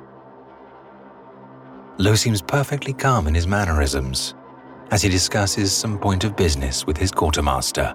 Low 1.99 2.15
seems 2.15 2.43
perfectly 2.43 2.93
calm 2.93 3.27
in 3.27 3.35
his 3.35 3.47
mannerisms 3.47 4.35
as 4.91 5.03
he 5.03 5.09
discusses 5.09 5.73
some 5.73 5.99
point 5.99 6.25
of 6.25 6.37
business 6.37 6.87
with 6.87 6.97
his 6.97 7.11
quartermaster. 7.11 7.95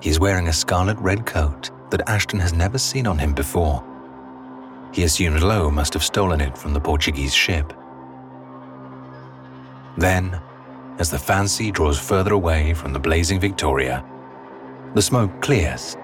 He 0.00 0.10
is 0.10 0.18
wearing 0.18 0.48
a 0.48 0.52
scarlet 0.52 0.98
red 0.98 1.24
coat 1.24 1.70
that 1.92 2.08
Ashton 2.08 2.40
has 2.40 2.52
never 2.52 2.78
seen 2.78 3.06
on 3.06 3.18
him 3.18 3.32
before. 3.32 3.84
He 4.92 5.04
assumed 5.04 5.42
Low 5.42 5.70
must 5.70 5.92
have 5.92 6.02
stolen 6.02 6.40
it 6.40 6.58
from 6.58 6.72
the 6.72 6.80
Portuguese 6.80 7.34
ship. 7.34 7.72
Then, 9.96 10.40
as 10.98 11.10
the 11.10 11.18
fancy 11.18 11.70
draws 11.70 11.98
further 11.98 12.32
away 12.32 12.74
from 12.74 12.92
the 12.92 12.98
blazing 12.98 13.38
Victoria, 13.38 14.04
the 14.94 15.02
smoke 15.02 15.40
clears 15.42 15.96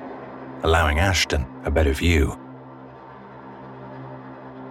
allowing 0.63 0.99
Ashton 0.99 1.47
a 1.65 1.71
better 1.71 1.93
view. 1.93 2.39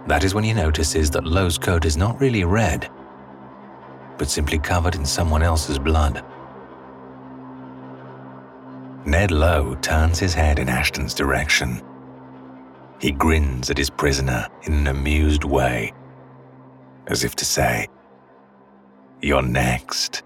That 0.06 0.24
is 0.24 0.34
when 0.34 0.44
he 0.44 0.52
notices 0.52 1.10
that 1.10 1.26
Low's 1.26 1.58
coat 1.58 1.84
is 1.84 1.96
not 1.96 2.20
really 2.20 2.44
red, 2.44 2.88
but 4.18 4.30
simply 4.30 4.58
covered 4.58 4.94
in 4.94 5.04
someone 5.04 5.42
else's 5.42 5.78
blood. 5.78 6.24
Ned 9.08 9.30
Low 9.30 9.74
turns 9.76 10.18
his 10.18 10.34
head 10.34 10.58
in 10.58 10.68
Ashton's 10.68 11.14
direction. 11.14 11.82
He 13.00 13.10
grins 13.10 13.70
at 13.70 13.78
his 13.78 13.88
prisoner 13.88 14.46
in 14.64 14.74
an 14.74 14.86
amused 14.86 15.44
way, 15.44 15.94
as 17.06 17.24
if 17.24 17.34
to 17.36 17.46
say, 17.46 17.88
You're 19.22 19.40
next. 19.40 20.24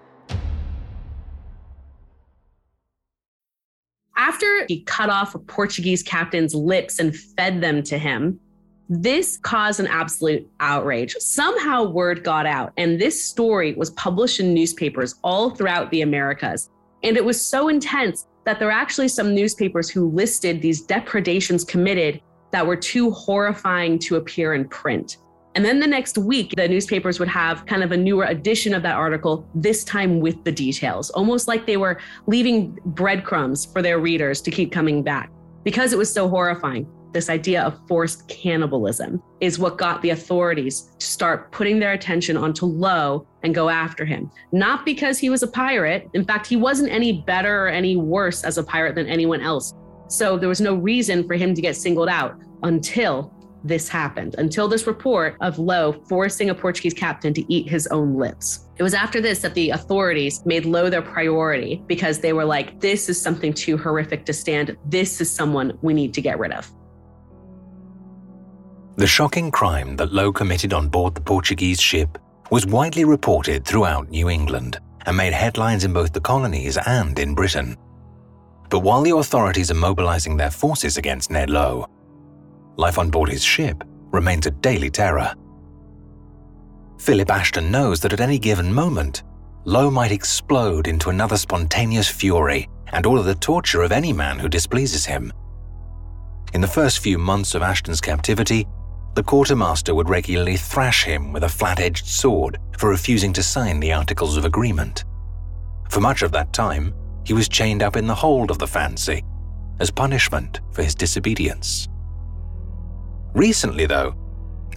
After 4.16 4.66
he 4.66 4.80
cut 4.80 5.10
off 5.10 5.36
a 5.36 5.38
Portuguese 5.38 6.02
captain's 6.02 6.52
lips 6.52 6.98
and 6.98 7.16
fed 7.16 7.60
them 7.60 7.84
to 7.84 7.96
him, 7.96 8.40
this 8.88 9.36
caused 9.36 9.78
an 9.78 9.86
absolute 9.86 10.44
outrage. 10.58 11.14
Somehow, 11.20 11.84
word 11.84 12.24
got 12.24 12.46
out, 12.46 12.72
and 12.76 13.00
this 13.00 13.22
story 13.22 13.74
was 13.74 13.90
published 13.90 14.40
in 14.40 14.52
newspapers 14.52 15.14
all 15.22 15.50
throughout 15.50 15.88
the 15.92 16.02
Americas. 16.02 16.68
And 17.04 17.16
it 17.16 17.24
was 17.24 17.40
so 17.40 17.68
intense 17.68 18.26
that 18.44 18.58
there 18.58 18.68
are 18.68 18.72
actually 18.72 19.08
some 19.08 19.34
newspapers 19.34 19.88
who 19.88 20.10
listed 20.10 20.60
these 20.60 20.82
depredations 20.82 21.64
committed 21.64 22.20
that 22.50 22.66
were 22.66 22.76
too 22.76 23.10
horrifying 23.10 23.98
to 23.98 24.16
appear 24.16 24.54
in 24.54 24.68
print. 24.68 25.18
And 25.54 25.64
then 25.64 25.80
the 25.80 25.86
next 25.86 26.16
week, 26.16 26.52
the 26.56 26.66
newspapers 26.66 27.18
would 27.18 27.28
have 27.28 27.66
kind 27.66 27.82
of 27.82 27.92
a 27.92 27.96
newer 27.96 28.24
edition 28.24 28.74
of 28.74 28.82
that 28.82 28.96
article, 28.96 29.46
this 29.54 29.84
time 29.84 30.18
with 30.20 30.42
the 30.44 30.52
details, 30.52 31.10
almost 31.10 31.46
like 31.46 31.66
they 31.66 31.76
were 31.76 32.00
leaving 32.26 32.78
breadcrumbs 32.86 33.66
for 33.66 33.82
their 33.82 33.98
readers 33.98 34.40
to 34.42 34.50
keep 34.50 34.72
coming 34.72 35.02
back. 35.02 35.30
Because 35.62 35.92
it 35.92 35.98
was 35.98 36.12
so 36.12 36.28
horrifying, 36.28 36.86
this 37.12 37.30
idea 37.30 37.62
of 37.62 37.80
forced 37.86 38.28
cannibalism 38.28 39.22
is 39.40 39.58
what 39.58 39.78
got 39.78 40.02
the 40.02 40.10
authorities 40.10 40.92
to 40.98 41.06
start 41.06 41.52
putting 41.52 41.78
their 41.78 41.92
attention 41.92 42.36
onto 42.36 42.66
Low 42.66 43.26
and 43.42 43.54
go 43.54 43.68
after 43.68 44.04
him. 44.04 44.30
Not 44.52 44.84
because 44.84 45.18
he 45.18 45.30
was 45.30 45.42
a 45.42 45.48
pirate. 45.48 46.08
In 46.14 46.24
fact, 46.24 46.46
he 46.46 46.56
wasn't 46.56 46.90
any 46.90 47.22
better 47.22 47.66
or 47.66 47.68
any 47.68 47.96
worse 47.96 48.44
as 48.44 48.58
a 48.58 48.64
pirate 48.64 48.94
than 48.94 49.06
anyone 49.06 49.40
else. 49.40 49.74
So 50.08 50.36
there 50.36 50.48
was 50.48 50.60
no 50.60 50.74
reason 50.74 51.26
for 51.26 51.34
him 51.34 51.54
to 51.54 51.62
get 51.62 51.76
singled 51.76 52.08
out 52.08 52.38
until 52.62 53.34
this 53.64 53.88
happened 53.88 54.34
until 54.38 54.68
this 54.68 54.86
report 54.86 55.36
of 55.40 55.58
Low 55.58 55.92
forcing 56.08 56.50
a 56.50 56.54
Portuguese 56.54 56.94
captain 56.94 57.32
to 57.34 57.52
eat 57.52 57.68
his 57.68 57.86
own 57.88 58.16
lips. 58.16 58.66
It 58.76 58.82
was 58.82 58.94
after 58.94 59.20
this 59.20 59.40
that 59.40 59.54
the 59.54 59.70
authorities 59.70 60.44
made 60.44 60.64
Low 60.64 60.90
their 60.90 61.02
priority 61.02 61.82
because 61.86 62.18
they 62.20 62.32
were 62.32 62.44
like, 62.44 62.80
this 62.80 63.08
is 63.08 63.20
something 63.20 63.52
too 63.52 63.76
horrific 63.76 64.24
to 64.26 64.32
stand. 64.32 64.76
This 64.86 65.20
is 65.20 65.30
someone 65.30 65.78
we 65.82 65.94
need 65.94 66.12
to 66.14 66.20
get 66.20 66.38
rid 66.38 66.52
of. 66.52 66.70
The 68.96 69.06
shocking 69.06 69.50
crime 69.50 69.96
that 69.96 70.12
Low 70.12 70.30
committed 70.30 70.74
on 70.74 70.88
board 70.88 71.14
the 71.14 71.22
Portuguese 71.22 71.80
ship 71.80 72.18
was 72.50 72.66
widely 72.66 73.04
reported 73.06 73.64
throughout 73.64 74.10
New 74.10 74.28
England 74.28 74.78
and 75.06 75.16
made 75.16 75.32
headlines 75.32 75.84
in 75.84 75.94
both 75.94 76.12
the 76.12 76.20
colonies 76.20 76.76
and 76.76 77.18
in 77.18 77.34
Britain. 77.34 77.74
But 78.68 78.80
while 78.80 79.00
the 79.00 79.16
authorities 79.16 79.70
are 79.70 79.74
mobilizing 79.74 80.36
their 80.36 80.50
forces 80.50 80.98
against 80.98 81.30
Ned 81.30 81.48
Low, 81.48 81.86
life 82.76 82.98
on 82.98 83.08
board 83.08 83.30
his 83.30 83.42
ship 83.42 83.82
remains 84.10 84.46
a 84.46 84.50
daily 84.50 84.90
terror. 84.90 85.32
Philip 86.98 87.30
Ashton 87.30 87.70
knows 87.70 87.98
that 88.00 88.12
at 88.12 88.20
any 88.20 88.38
given 88.38 88.72
moment, 88.72 89.22
Low 89.64 89.90
might 89.90 90.12
explode 90.12 90.86
into 90.86 91.08
another 91.08 91.38
spontaneous 91.38 92.08
fury 92.08 92.68
and 92.92 93.06
order 93.06 93.22
the 93.22 93.36
torture 93.36 93.80
of 93.82 93.90
any 93.90 94.12
man 94.12 94.38
who 94.38 94.50
displeases 94.50 95.06
him. 95.06 95.32
In 96.52 96.60
the 96.60 96.66
first 96.66 96.98
few 96.98 97.16
months 97.16 97.54
of 97.54 97.62
Ashton's 97.62 98.00
captivity, 98.00 98.66
the 99.14 99.22
quartermaster 99.22 99.94
would 99.94 100.08
regularly 100.08 100.56
thrash 100.56 101.04
him 101.04 101.32
with 101.32 101.44
a 101.44 101.48
flat 101.48 101.80
edged 101.80 102.06
sword 102.06 102.58
for 102.78 102.88
refusing 102.88 103.32
to 103.34 103.42
sign 103.42 103.78
the 103.78 103.92
Articles 103.92 104.36
of 104.36 104.44
Agreement. 104.44 105.04
For 105.90 106.00
much 106.00 106.22
of 106.22 106.32
that 106.32 106.52
time, 106.52 106.94
he 107.24 107.34
was 107.34 107.48
chained 107.48 107.82
up 107.82 107.96
in 107.96 108.06
the 108.06 108.14
hold 108.14 108.50
of 108.50 108.58
the 108.58 108.66
Fancy 108.66 109.22
as 109.78 109.90
punishment 109.90 110.60
for 110.70 110.82
his 110.82 110.94
disobedience. 110.94 111.88
Recently, 113.34 113.86
though, 113.86 114.14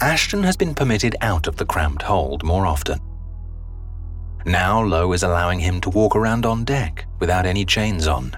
Ashton 0.02 0.44
has 0.44 0.58
been 0.58 0.76
permitted 0.76 1.16
out 1.22 1.48
of 1.48 1.56
the 1.56 1.66
cramped 1.66 2.02
hold 2.02 2.44
more 2.44 2.66
often. 2.66 3.00
Now 4.46 4.84
Low 4.84 5.14
is 5.14 5.24
allowing 5.24 5.60
him 5.60 5.80
to 5.82 5.90
walk 5.90 6.16
around 6.16 6.46
on 6.46 6.66
deck 6.66 7.06
without 7.20 7.46
any 7.46 7.66
chains 7.66 8.08
on. 8.08 8.36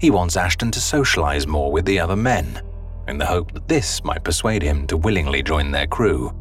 He 0.00 0.10
wants 0.10 0.36
Ashton 0.36 0.70
to 0.72 0.80
socialize 0.80 1.46
more 1.46 1.72
with 1.72 1.84
the 1.84 1.98
other 1.98 2.16
men, 2.16 2.62
in 3.08 3.18
the 3.18 3.26
hope 3.26 3.52
that 3.52 3.68
this 3.68 4.02
might 4.04 4.24
persuade 4.24 4.62
him 4.62 4.86
to 4.86 4.96
willingly 4.96 5.42
join 5.42 5.70
their 5.70 5.86
crew. 5.86 6.32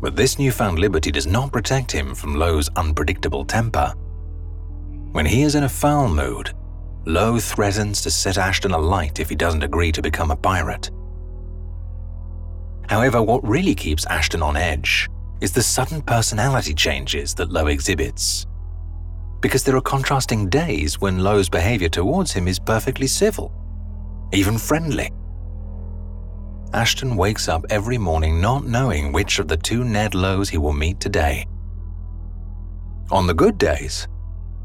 But 0.00 0.16
this 0.16 0.38
newfound 0.38 0.78
liberty 0.78 1.10
does 1.10 1.26
not 1.26 1.52
protect 1.52 1.92
him 1.92 2.14
from 2.14 2.34
Low's 2.34 2.68
unpredictable 2.76 3.44
temper. 3.44 3.94
When 5.12 5.26
he 5.26 5.42
is 5.42 5.54
in 5.54 5.64
a 5.64 5.68
foul 5.68 6.08
mood, 6.08 6.52
Low 7.04 7.38
threatens 7.38 8.00
to 8.02 8.10
set 8.10 8.38
Ashton 8.38 8.72
alight 8.72 9.18
if 9.18 9.28
he 9.28 9.34
doesn't 9.34 9.64
agree 9.64 9.90
to 9.92 10.02
become 10.02 10.30
a 10.30 10.36
pirate. 10.36 10.90
However, 12.88 13.22
what 13.22 13.46
really 13.46 13.74
keeps 13.74 14.06
Ashton 14.06 14.42
on 14.42 14.56
edge 14.56 15.08
is 15.40 15.52
the 15.52 15.62
sudden 15.62 16.02
personality 16.02 16.74
changes 16.74 17.34
that 17.34 17.50
Low 17.50 17.66
exhibits. 17.66 18.46
Because 19.40 19.64
there 19.64 19.76
are 19.76 19.80
contrasting 19.80 20.48
days 20.48 21.00
when 21.00 21.18
Low's 21.18 21.48
behavior 21.48 21.88
towards 21.88 22.32
him 22.32 22.46
is 22.46 22.60
perfectly 22.60 23.08
civil, 23.08 23.52
even 24.32 24.58
friendly. 24.58 25.10
Ashton 26.72 27.16
wakes 27.16 27.48
up 27.48 27.66
every 27.68 27.98
morning 27.98 28.40
not 28.40 28.66
knowing 28.66 29.12
which 29.12 29.38
of 29.38 29.48
the 29.48 29.56
two 29.56 29.84
Ned 29.84 30.14
Lows 30.14 30.48
he 30.48 30.58
will 30.58 30.72
meet 30.72 31.00
today. 31.00 31.46
On 33.10 33.26
the 33.26 33.34
good 33.34 33.58
days, 33.58 34.08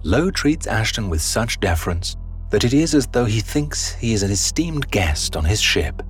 Low 0.03 0.31
treats 0.31 0.67
Ashton 0.67 1.09
with 1.09 1.21
such 1.21 1.59
deference 1.59 2.15
that 2.49 2.63
it 2.63 2.73
is 2.73 2.95
as 2.95 3.07
though 3.07 3.25
he 3.25 3.41
thinks 3.41 3.93
he 3.95 4.13
is 4.13 4.23
an 4.23 4.31
esteemed 4.31 4.89
guest 4.89 5.35
on 5.35 5.43
his 5.43 5.59
ship. 5.59 6.01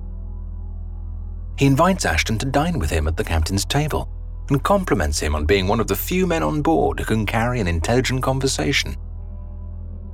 He 1.58 1.66
invites 1.66 2.04
Ashton 2.04 2.38
to 2.38 2.46
dine 2.46 2.78
with 2.78 2.90
him 2.90 3.08
at 3.08 3.16
the 3.16 3.24
captain's 3.24 3.64
table 3.64 4.08
and 4.48 4.62
compliments 4.62 5.18
him 5.18 5.34
on 5.34 5.46
being 5.46 5.66
one 5.66 5.80
of 5.80 5.88
the 5.88 5.96
few 5.96 6.26
men 6.26 6.44
on 6.44 6.62
board 6.62 7.00
who 7.00 7.04
can 7.04 7.26
carry 7.26 7.58
an 7.58 7.66
intelligent 7.66 8.22
conversation. 8.22 8.96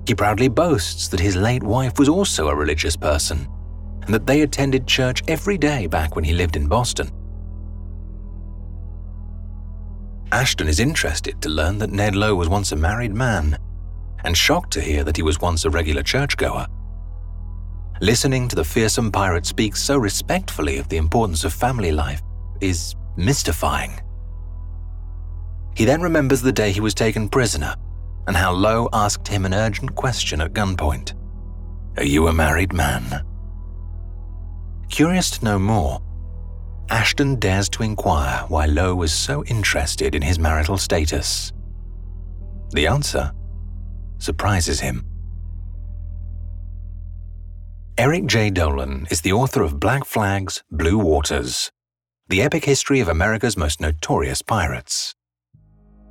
He 0.07 0.14
proudly 0.14 0.49
boasts 0.49 1.09
that 1.09 1.21
his 1.21 1.37
late 1.37 1.62
wife 1.62 1.99
was 1.99 2.09
also 2.09 2.49
a 2.49 2.55
religious 2.55 2.97
person 2.97 3.49
and 4.03 4.12
that 4.12 4.27
they 4.27 4.43
attended 4.43 4.87
church 4.87 5.23
every 5.29 5.57
day 5.57 5.87
back 5.87 6.14
when 6.14 6.25
he 6.25 6.35
lived 6.35 6.57
in 6.57 6.69
Boston. 6.69 7.11
Ashton 10.31 10.69
is 10.69 10.81
interested 10.81 11.40
to 11.40 11.49
learn 11.49 11.79
that 11.79 11.90
Ned 11.90 12.14
Low 12.14 12.35
was 12.35 12.49
once 12.49 12.73
a 12.73 12.77
married 12.77 13.14
man, 13.14 13.57
and 14.25 14.37
shocked 14.37 14.73
to 14.73 14.81
hear 14.81 15.05
that 15.05 15.17
he 15.17 15.23
was 15.23 15.40
once 15.40 15.64
a 15.64 15.71
regular 15.71 16.03
churchgoer. 16.03 16.67
Listening 18.01 18.49
to 18.49 18.57
the 18.57 18.64
fearsome 18.64 19.12
pirate 19.12 19.47
speak 19.47 19.77
so 19.77 19.97
respectfully 19.97 20.79
of 20.79 20.88
the 20.88 20.97
importance 20.97 21.45
of 21.45 21.53
family 21.53 21.93
life 21.93 22.21
is 22.61 22.95
mystifying. 23.17 24.01
He 25.77 25.85
then 25.85 26.03
remembers 26.03 26.43
the 26.43 26.53
day 26.53 26.73
he 26.73 26.81
was 26.81 26.95
taken 26.95 27.29
prisoner 27.29 27.75
and 28.26 28.37
how 28.37 28.52
Low 28.52 28.88
asked 28.92 29.28
him 29.28 29.44
an 29.44 29.54
urgent 29.54 29.94
question 29.94 30.40
at 30.40 30.52
gunpoint 30.52 31.14
Are 31.96 32.04
you 32.04 32.28
a 32.28 32.32
married 32.32 32.72
man? 32.72 33.24
Curious 34.90 35.30
to 35.32 35.44
know 35.44 35.58
more, 35.58 36.00
Ashton 36.90 37.37
dares 37.37 37.68
to 37.70 37.82
inquire 37.82 38.44
why 38.48 38.66
Low 38.66 38.94
was 38.94 39.12
so 39.12 39.44
interested 39.44 40.14
in 40.14 40.22
his 40.22 40.38
marital 40.38 40.78
status. 40.78 41.52
The 42.70 42.87
answer 42.87 43.32
surprises 44.18 44.80
him. 44.80 45.06
Eric 47.96 48.26
J. 48.26 48.50
Dolin 48.50 49.10
is 49.10 49.20
the 49.20 49.32
author 49.32 49.62
of 49.62 49.78
Black 49.78 50.04
Flags, 50.04 50.64
Blue 50.70 50.98
Waters, 50.98 51.70
the 52.28 52.42
epic 52.42 52.64
history 52.64 53.00
of 53.00 53.08
America's 53.08 53.56
most 53.56 53.80
notorious 53.80 54.42
pirates. 54.42 55.14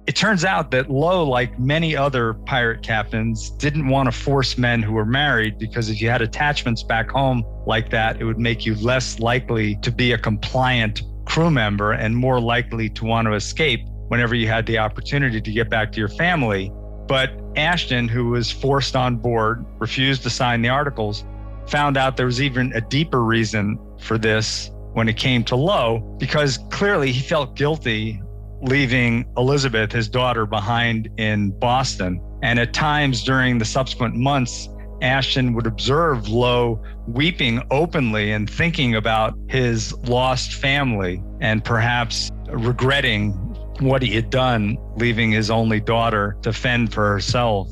It 0.05 0.17
turns 0.17 0.43
out 0.43 0.71
that 0.71 0.89
Low, 0.89 1.23
like 1.23 1.57
many 1.57 1.95
other 1.95 2.33
pirate 2.33 2.83
captains, 2.83 3.49
didn't 3.51 3.87
want 3.87 4.11
to 4.11 4.11
force 4.11 4.57
men 4.57 4.81
who 4.81 4.91
were 4.91 5.05
married 5.05 5.57
because 5.57 5.89
if 5.89 6.01
you 6.01 6.09
had 6.09 6.21
attachments 6.21 6.83
back 6.83 7.09
home 7.09 7.45
like 7.65 7.89
that, 7.91 8.19
it 8.19 8.25
would 8.25 8.39
make 8.39 8.65
you 8.65 8.75
less 8.75 9.19
likely 9.19 9.77
to 9.77 9.91
be 9.91 10.11
a 10.11 10.17
compliant 10.17 11.03
crew 11.23 11.49
member 11.49 11.93
and 11.93 12.17
more 12.17 12.41
likely 12.41 12.89
to 12.89 13.05
want 13.05 13.27
to 13.27 13.33
escape 13.33 13.79
whenever 14.09 14.35
you 14.35 14.45
had 14.45 14.65
the 14.65 14.77
opportunity 14.77 15.39
to 15.39 15.51
get 15.53 15.69
back 15.69 15.93
to 15.93 15.99
your 15.99 16.09
family. 16.09 16.69
But 17.07 17.31
Ashton, 17.55 18.09
who 18.09 18.29
was 18.29 18.51
forced 18.51 18.97
on 18.97 19.15
board, 19.15 19.65
refused 19.79 20.23
to 20.23 20.29
sign 20.29 20.61
the 20.61 20.69
articles, 20.69 21.23
found 21.67 21.95
out 21.95 22.17
there 22.17 22.25
was 22.25 22.41
even 22.41 22.73
a 22.73 22.81
deeper 22.81 23.23
reason 23.23 23.79
for 23.99 24.17
this 24.17 24.69
when 24.91 25.07
it 25.07 25.15
came 25.15 25.45
to 25.45 25.55
Low, 25.55 25.99
because 26.19 26.59
clearly 26.69 27.13
he 27.13 27.21
felt 27.21 27.55
guilty 27.55 28.21
leaving 28.63 29.25
Elizabeth, 29.37 29.91
his 29.91 30.09
daughter, 30.09 30.45
behind 30.45 31.09
in 31.17 31.51
Boston. 31.59 32.21
And 32.41 32.59
at 32.59 32.73
times 32.73 33.23
during 33.23 33.57
the 33.57 33.65
subsequent 33.65 34.15
months, 34.15 34.69
Ashton 35.01 35.53
would 35.53 35.67
observe 35.67 36.29
Low 36.29 36.81
weeping 37.07 37.61
openly 37.71 38.31
and 38.31 38.49
thinking 38.49 38.95
about 38.95 39.37
his 39.49 39.93
lost 40.07 40.53
family 40.53 41.21
and 41.41 41.63
perhaps 41.63 42.31
regretting 42.47 43.33
what 43.79 44.01
he 44.01 44.15
had 44.15 44.29
done, 44.29 44.77
leaving 44.95 45.31
his 45.31 45.51
only 45.51 45.79
daughter 45.79 46.37
to 46.43 46.53
fend 46.53 46.93
for 46.93 47.11
herself. 47.11 47.69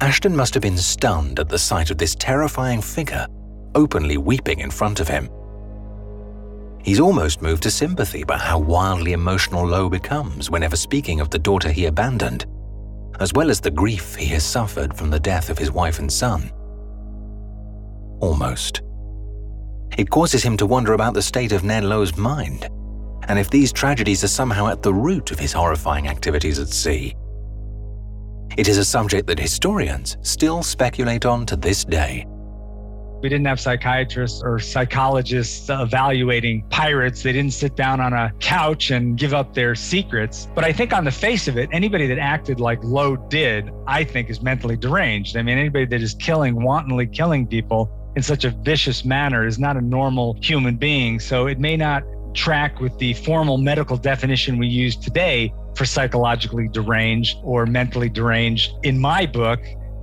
Ashton 0.00 0.36
must 0.36 0.54
have 0.54 0.62
been 0.62 0.78
stunned 0.78 1.38
at 1.38 1.48
the 1.48 1.58
sight 1.58 1.90
of 1.90 1.98
this 1.98 2.14
terrifying 2.14 2.80
figure 2.80 3.26
openly 3.74 4.16
weeping 4.16 4.60
in 4.60 4.70
front 4.70 5.00
of 5.00 5.08
him. 5.08 5.28
He's 6.82 7.00
almost 7.00 7.42
moved 7.42 7.62
to 7.62 7.70
sympathy 7.70 8.24
by 8.24 8.38
how 8.38 8.58
wildly 8.58 9.12
emotional 9.12 9.66
Low 9.66 9.88
becomes 9.88 10.50
whenever 10.50 10.76
speaking 10.76 11.20
of 11.20 11.30
the 11.30 11.38
daughter 11.38 11.70
he 11.70 11.86
abandoned, 11.86 12.44
as 13.20 13.32
well 13.32 13.50
as 13.50 13.60
the 13.60 13.70
grief 13.70 14.16
he 14.16 14.26
has 14.26 14.44
suffered 14.44 14.94
from 14.96 15.10
the 15.10 15.20
death 15.20 15.48
of 15.48 15.58
his 15.58 15.70
wife 15.70 16.00
and 16.00 16.12
son. 16.12 16.50
Almost. 18.20 18.82
It 19.96 20.10
causes 20.10 20.42
him 20.42 20.56
to 20.56 20.66
wonder 20.66 20.94
about 20.94 21.14
the 21.14 21.22
state 21.22 21.52
of 21.52 21.62
Ned 21.62 21.84
Low's 21.84 22.16
mind, 22.16 22.68
and 23.28 23.38
if 23.38 23.50
these 23.50 23.72
tragedies 23.72 24.24
are 24.24 24.28
somehow 24.28 24.66
at 24.66 24.82
the 24.82 24.92
root 24.92 25.30
of 25.30 25.38
his 25.38 25.52
horrifying 25.52 26.08
activities 26.08 26.58
at 26.58 26.68
sea. 26.68 27.14
It 28.56 28.68
is 28.68 28.78
a 28.78 28.84
subject 28.84 29.28
that 29.28 29.38
historians 29.38 30.16
still 30.22 30.62
speculate 30.62 31.26
on 31.26 31.46
to 31.46 31.56
this 31.56 31.84
day. 31.84 32.26
We 33.22 33.28
didn't 33.28 33.46
have 33.46 33.60
psychiatrists 33.60 34.42
or 34.42 34.58
psychologists 34.58 35.70
evaluating 35.70 36.64
pirates. 36.70 37.22
They 37.22 37.32
didn't 37.32 37.52
sit 37.52 37.76
down 37.76 38.00
on 38.00 38.12
a 38.12 38.32
couch 38.40 38.90
and 38.90 39.16
give 39.16 39.32
up 39.32 39.54
their 39.54 39.76
secrets. 39.76 40.48
But 40.56 40.64
I 40.64 40.72
think 40.72 40.92
on 40.92 41.04
the 41.04 41.12
face 41.12 41.46
of 41.46 41.56
it, 41.56 41.68
anybody 41.72 42.08
that 42.08 42.18
acted 42.18 42.58
like 42.58 42.82
Low 42.82 43.16
did, 43.16 43.70
I 43.86 44.02
think 44.02 44.28
is 44.28 44.42
mentally 44.42 44.76
deranged. 44.76 45.36
I 45.36 45.42
mean, 45.42 45.56
anybody 45.56 45.86
that 45.86 46.02
is 46.02 46.14
killing, 46.14 46.60
wantonly 46.60 47.06
killing 47.06 47.46
people 47.46 47.88
in 48.16 48.22
such 48.22 48.44
a 48.44 48.50
vicious 48.50 49.04
manner 49.04 49.46
is 49.46 49.56
not 49.56 49.76
a 49.76 49.80
normal 49.80 50.36
human 50.42 50.76
being. 50.76 51.20
So 51.20 51.46
it 51.46 51.60
may 51.60 51.76
not 51.76 52.02
track 52.34 52.80
with 52.80 52.98
the 52.98 53.14
formal 53.14 53.56
medical 53.56 53.96
definition 53.96 54.58
we 54.58 54.66
use 54.66 54.96
today 54.96 55.52
for 55.76 55.84
psychologically 55.84 56.68
deranged 56.68 57.38
or 57.44 57.66
mentally 57.66 58.08
deranged. 58.08 58.72
In 58.82 58.98
my 58.98 59.26
book, 59.26 59.60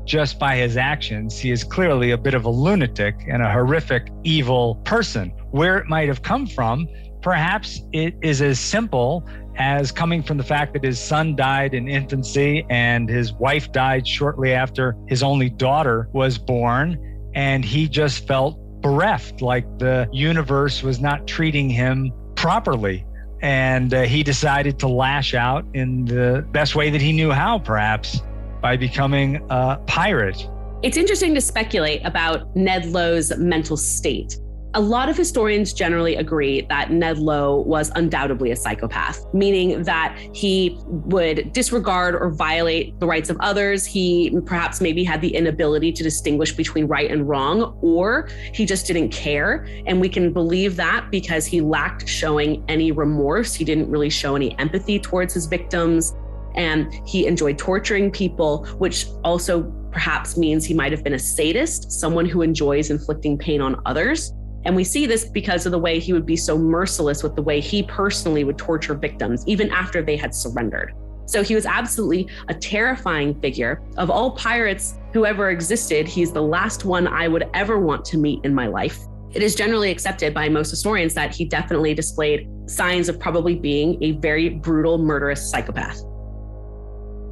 just 0.10 0.40
by 0.40 0.58
his 0.58 0.76
actions, 0.76 1.38
he 1.38 1.52
is 1.52 1.64
clearly 1.64 2.12
a 2.12 2.18
bit 2.18 2.34
of 2.34 2.44
a 2.44 2.50
lunatic 2.50 3.16
and 3.30 3.44
a 3.44 3.52
horrific, 3.52 4.08
evil 4.24 4.76
person. 4.84 5.30
Where 5.52 5.78
it 5.78 5.86
might 5.86 6.08
have 6.08 6.24
come 6.24 6.48
from, 6.48 6.88
perhaps 7.22 7.82
it 7.94 8.16
is 8.22 8.42
as 8.42 8.60
simple 8.60 9.24
as 9.58 9.92
coming 9.92 10.24
from 10.24 10.38
the 10.38 10.44
fact 10.44 10.74
that 10.74 10.84
his 10.84 11.00
son 11.00 11.36
died 11.36 11.76
in 11.76 11.88
infancy 11.88 12.66
and 12.72 13.08
his 13.08 13.34
wife 13.34 13.72
died 13.72 14.08
shortly 14.08 14.52
after 14.52 14.96
his 15.08 15.22
only 15.22 15.50
daughter 15.50 16.10
was 16.12 16.40
born. 16.40 16.98
And 17.36 17.64
he 17.64 17.88
just 17.88 18.28
felt 18.28 18.58
bereft, 18.82 19.44
like 19.44 19.66
the 19.78 20.10
universe 20.12 20.82
was 20.82 21.00
not 21.00 21.28
treating 21.28 21.70
him 21.70 22.12
properly. 22.34 23.06
And 23.44 23.94
uh, 23.94 24.02
he 24.04 24.24
decided 24.24 24.80
to 24.80 24.88
lash 24.88 25.36
out 25.36 25.66
in 25.76 26.06
the 26.06 26.48
best 26.52 26.76
way 26.76 26.90
that 26.90 27.00
he 27.00 27.12
knew 27.12 27.32
how, 27.32 27.60
perhaps 27.60 28.24
by 28.62 28.78
becoming 28.78 29.46
a 29.50 29.78
pirate. 29.88 30.48
It's 30.82 30.98
interesting 30.98 31.36
to 31.36 31.42
speculate 31.42 32.06
about 32.06 32.56
Ned 32.56 32.86
Low's 32.86 33.36
mental 33.38 33.76
state. 33.76 34.38
A 34.76 34.80
lot 34.80 35.10
of 35.10 35.18
historians 35.18 35.74
generally 35.74 36.16
agree 36.16 36.62
that 36.70 36.92
Ned 36.92 37.18
Low 37.18 37.62
was 37.62 37.92
undoubtedly 37.96 38.52
a 38.52 38.56
psychopath, 38.56 39.26
meaning 39.34 39.82
that 39.82 40.16
he 40.32 40.78
would 40.86 41.52
disregard 41.54 42.14
or 42.14 42.30
violate 42.30 43.00
the 43.00 43.08
rights 43.08 43.32
of 43.32 43.38
others. 43.40 43.84
He 43.84 44.40
perhaps 44.46 44.80
maybe 44.80 45.04
had 45.04 45.22
the 45.22 45.36
inability 45.36 45.92
to 45.94 46.04
distinguish 46.04 46.54
between 46.54 46.86
right 46.86 47.10
and 47.10 47.28
wrong, 47.28 47.80
or 47.82 48.30
he 48.54 48.64
just 48.64 48.86
didn't 48.86 49.10
care. 49.10 49.68
And 49.88 50.00
we 50.00 50.08
can 50.08 50.32
believe 50.32 50.76
that 50.76 51.10
because 51.10 51.48
he 51.48 51.62
lacked 51.62 52.08
showing 52.08 52.64
any 52.68 52.92
remorse. 52.92 53.56
He 53.56 53.66
didn't 53.66 53.90
really 53.90 54.12
show 54.12 54.36
any 54.36 54.58
empathy 54.60 55.00
towards 55.00 55.34
his 55.34 55.48
victims 55.48 56.14
and 56.56 56.94
he 57.06 57.28
enjoyed 57.28 57.58
torturing 57.58 58.12
people, 58.12 58.66
which 58.78 59.08
also 59.24 59.64
perhaps 59.92 60.38
means 60.38 60.66
he 60.66 60.74
might 60.74 60.92
have 60.92 61.04
been 61.04 61.14
a 61.14 61.20
sadist, 61.20 61.92
someone 61.92 62.26
who 62.26 62.42
enjoys 62.42 62.90
inflicting 62.90 63.38
pain 63.38 63.62
on 63.62 63.82
others. 63.86 64.34
And 64.66 64.76
we 64.76 64.84
see 64.84 65.06
this 65.06 65.26
because 65.26 65.66
of 65.66 65.72
the 65.72 65.80
way 65.80 66.00
he 66.00 66.14
would 66.14 66.26
be 66.26 66.36
so 66.36 66.58
merciless 66.58 67.24
with 67.24 67.36
the 67.36 67.42
way 67.42 67.60
he 67.60 67.84
personally 67.84 68.44
would 68.44 68.58
torture 68.58 68.94
victims, 68.94 69.44
even 69.48 69.70
after 69.72 70.02
they 70.02 70.18
had 70.18 70.36
surrendered. 70.36 70.94
So 71.26 71.44
he 71.44 71.56
was 71.56 71.66
absolutely 71.66 72.28
a 72.48 72.54
terrifying 72.54 73.40
figure. 73.40 73.82
Of 73.98 74.10
all 74.10 74.32
pirates 74.32 74.98
who 75.14 75.26
ever 75.26 75.52
existed, 75.52 76.08
he's 76.08 76.32
the 76.32 76.42
last 76.42 76.86
one 76.86 77.08
I 77.08 77.28
would 77.28 77.48
ever 77.54 77.80
want 77.80 78.04
to 78.06 78.18
meet 78.18 78.44
in 78.44 78.54
my 78.54 78.68
life. 78.68 79.00
It 79.32 79.44
is 79.44 79.54
generally 79.54 79.92
accepted 79.92 80.34
by 80.34 80.50
most 80.50 80.72
historians 80.72 81.14
that 81.14 81.36
he 81.36 81.46
definitely 81.46 81.94
displayed 81.94 82.50
signs 82.66 83.10
of 83.10 83.20
probably 83.20 83.56
being 83.56 84.04
a 84.04 84.14
very 84.14 84.50
brutal, 84.50 84.98
murderous 84.98 85.50
psychopath. 85.50 86.02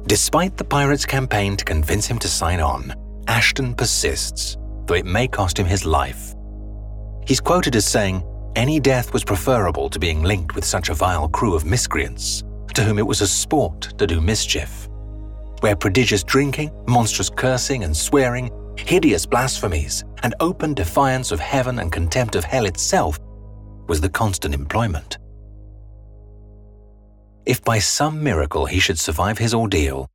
Despite 0.08 0.56
the 0.56 0.64
pirates' 0.64 1.04
campaign 1.04 1.54
to 1.58 1.66
convince 1.66 2.06
him 2.06 2.18
to 2.20 2.28
sign 2.28 2.60
on, 2.60 2.94
Ashton 3.26 3.74
persists, 3.74 4.56
though 4.86 4.94
it 4.94 5.04
may 5.04 5.28
cost 5.28 5.58
him 5.58 5.66
his 5.66 5.84
life. 5.84 6.34
He's 7.26 7.40
quoted 7.40 7.76
as 7.76 7.84
saying, 7.84 8.24
any 8.56 8.80
death 8.80 9.12
was 9.12 9.22
preferable 9.22 9.90
to 9.90 9.98
being 9.98 10.22
linked 10.22 10.54
with 10.54 10.64
such 10.64 10.88
a 10.88 10.94
vile 10.94 11.28
crew 11.28 11.54
of 11.54 11.66
miscreants 11.66 12.42
to 12.72 12.82
whom 12.82 12.98
it 12.98 13.06
was 13.06 13.20
a 13.20 13.26
sport 13.26 13.92
to 13.98 14.06
do 14.06 14.18
mischief, 14.18 14.88
where 15.60 15.76
prodigious 15.76 16.24
drinking, 16.24 16.70
monstrous 16.86 17.28
cursing 17.28 17.84
and 17.84 17.94
swearing, 17.94 18.50
hideous 18.78 19.26
blasphemies, 19.26 20.04
and 20.22 20.34
open 20.40 20.72
defiance 20.72 21.32
of 21.32 21.38
heaven 21.38 21.80
and 21.80 21.92
contempt 21.92 22.34
of 22.34 22.44
hell 22.44 22.64
itself 22.64 23.18
was 23.88 24.00
the 24.00 24.08
constant 24.08 24.54
employment. 24.54 25.18
If 27.48 27.64
by 27.64 27.78
some 27.78 28.22
miracle 28.22 28.66
he 28.66 28.78
should 28.78 28.98
survive 28.98 29.38
his 29.38 29.54
ordeal, 29.54 30.10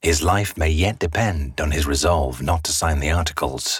his 0.00 0.22
life 0.22 0.56
may 0.56 0.70
yet 0.70 0.98
depend 0.98 1.60
on 1.60 1.70
his 1.70 1.86
resolve 1.86 2.40
not 2.40 2.64
to 2.64 2.72
sign 2.72 3.00
the 3.00 3.10
articles. 3.10 3.78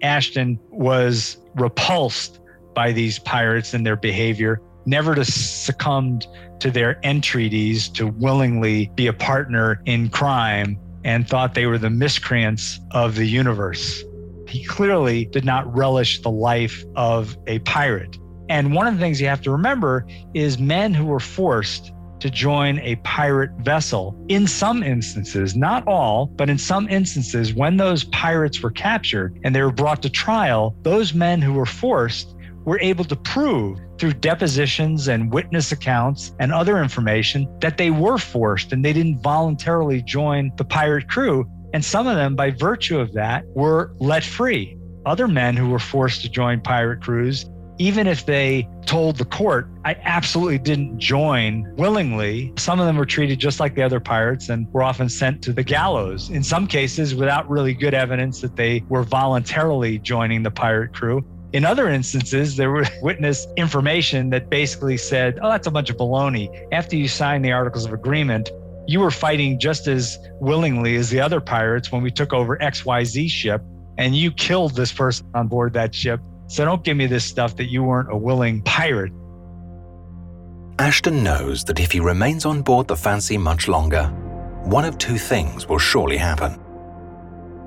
Ashton 0.00 0.58
was 0.70 1.36
repulsed 1.54 2.40
by 2.74 2.92
these 2.92 3.18
pirates 3.18 3.74
and 3.74 3.84
their 3.84 3.94
behavior, 3.94 4.62
never 4.86 5.14
to 5.14 5.24
succumb 5.26 6.20
to 6.60 6.70
their 6.70 6.98
entreaties 7.04 7.90
to 7.90 8.06
willingly 8.06 8.90
be 8.94 9.06
a 9.06 9.12
partner 9.12 9.82
in 9.84 10.08
crime, 10.08 10.78
and 11.04 11.28
thought 11.28 11.52
they 11.52 11.66
were 11.66 11.76
the 11.76 11.90
miscreants 11.90 12.80
of 12.92 13.16
the 13.16 13.26
universe. 13.26 14.02
He 14.46 14.64
clearly 14.64 15.26
did 15.26 15.44
not 15.44 15.76
relish 15.76 16.22
the 16.22 16.30
life 16.30 16.82
of 16.96 17.36
a 17.46 17.58
pirate. 17.60 18.16
And 18.48 18.74
one 18.74 18.86
of 18.86 18.94
the 18.94 19.00
things 19.00 19.20
you 19.20 19.28
have 19.28 19.42
to 19.42 19.50
remember 19.50 20.06
is 20.34 20.58
men 20.58 20.94
who 20.94 21.04
were 21.04 21.20
forced 21.20 21.92
to 22.20 22.30
join 22.30 22.78
a 22.80 22.96
pirate 22.96 23.50
vessel. 23.58 24.16
In 24.28 24.46
some 24.46 24.82
instances, 24.82 25.56
not 25.56 25.86
all, 25.86 26.26
but 26.26 26.50
in 26.50 26.58
some 26.58 26.88
instances, 26.88 27.54
when 27.54 27.76
those 27.76 28.04
pirates 28.04 28.60
were 28.60 28.70
captured 28.70 29.38
and 29.44 29.54
they 29.54 29.62
were 29.62 29.72
brought 29.72 30.02
to 30.02 30.10
trial, 30.10 30.76
those 30.82 31.14
men 31.14 31.40
who 31.40 31.52
were 31.52 31.66
forced 31.66 32.34
were 32.64 32.80
able 32.80 33.04
to 33.04 33.16
prove 33.16 33.78
through 33.98 34.12
depositions 34.12 35.08
and 35.08 35.32
witness 35.32 35.72
accounts 35.72 36.34
and 36.38 36.52
other 36.52 36.82
information 36.82 37.48
that 37.60 37.78
they 37.78 37.90
were 37.90 38.18
forced 38.18 38.72
and 38.72 38.84
they 38.84 38.92
didn't 38.92 39.22
voluntarily 39.22 40.02
join 40.02 40.52
the 40.56 40.64
pirate 40.64 41.08
crew. 41.08 41.48
And 41.72 41.84
some 41.84 42.06
of 42.06 42.16
them, 42.16 42.34
by 42.34 42.50
virtue 42.50 42.98
of 42.98 43.12
that, 43.12 43.44
were 43.54 43.92
let 43.98 44.24
free. 44.24 44.78
Other 45.06 45.28
men 45.28 45.56
who 45.56 45.68
were 45.68 45.78
forced 45.78 46.22
to 46.22 46.28
join 46.28 46.60
pirate 46.60 47.02
crews 47.02 47.46
even 47.78 48.06
if 48.06 48.26
they 48.26 48.68
told 48.86 49.16
the 49.16 49.24
court, 49.24 49.68
I 49.84 49.96
absolutely 50.02 50.58
didn't 50.58 50.98
join 50.98 51.72
willingly, 51.76 52.52
some 52.56 52.80
of 52.80 52.86
them 52.86 52.96
were 52.96 53.06
treated 53.06 53.38
just 53.38 53.60
like 53.60 53.74
the 53.74 53.82
other 53.82 54.00
pirates 54.00 54.48
and 54.48 54.66
were 54.72 54.82
often 54.82 55.08
sent 55.08 55.42
to 55.42 55.52
the 55.52 55.62
gallows, 55.62 56.30
in 56.30 56.42
some 56.42 56.66
cases 56.66 57.14
without 57.14 57.48
really 57.48 57.74
good 57.74 57.94
evidence 57.94 58.40
that 58.40 58.56
they 58.56 58.84
were 58.88 59.04
voluntarily 59.04 59.98
joining 59.98 60.42
the 60.42 60.50
pirate 60.50 60.92
crew. 60.92 61.24
In 61.52 61.64
other 61.64 61.88
instances, 61.88 62.56
there 62.56 62.70
were 62.70 62.84
witness 63.02 63.46
information 63.56 64.30
that 64.30 64.50
basically 64.50 64.96
said, 64.96 65.38
oh, 65.40 65.48
that's 65.48 65.66
a 65.66 65.70
bunch 65.70 65.88
of 65.88 65.96
baloney. 65.96 66.66
After 66.72 66.96
you 66.96 67.08
signed 67.08 67.44
the 67.44 67.52
Articles 67.52 67.84
of 67.84 67.92
Agreement, 67.92 68.50
you 68.86 69.00
were 69.00 69.10
fighting 69.10 69.58
just 69.58 69.86
as 69.86 70.18
willingly 70.40 70.96
as 70.96 71.10
the 71.10 71.20
other 71.20 71.40
pirates 71.40 71.92
when 71.92 72.02
we 72.02 72.10
took 72.10 72.32
over 72.32 72.56
XYZ 72.56 73.30
ship, 73.30 73.62
and 73.98 74.16
you 74.16 74.32
killed 74.32 74.74
this 74.74 74.92
person 74.92 75.26
on 75.34 75.46
board 75.46 75.74
that 75.74 75.94
ship 75.94 76.20
so 76.48 76.64
don't 76.64 76.82
give 76.82 76.96
me 76.96 77.06
this 77.06 77.24
stuff 77.24 77.54
that 77.56 77.70
you 77.70 77.84
weren't 77.84 78.10
a 78.10 78.16
willing 78.16 78.62
pirate. 78.62 79.12
Ashton 80.78 81.22
knows 81.22 81.62
that 81.64 81.78
if 81.78 81.92
he 81.92 82.00
remains 82.00 82.46
on 82.46 82.62
board 82.62 82.88
the 82.88 82.96
Fancy 82.96 83.36
much 83.36 83.68
longer, 83.68 84.06
one 84.64 84.84
of 84.84 84.96
two 84.96 85.18
things 85.18 85.68
will 85.68 85.78
surely 85.78 86.16
happen. 86.16 86.58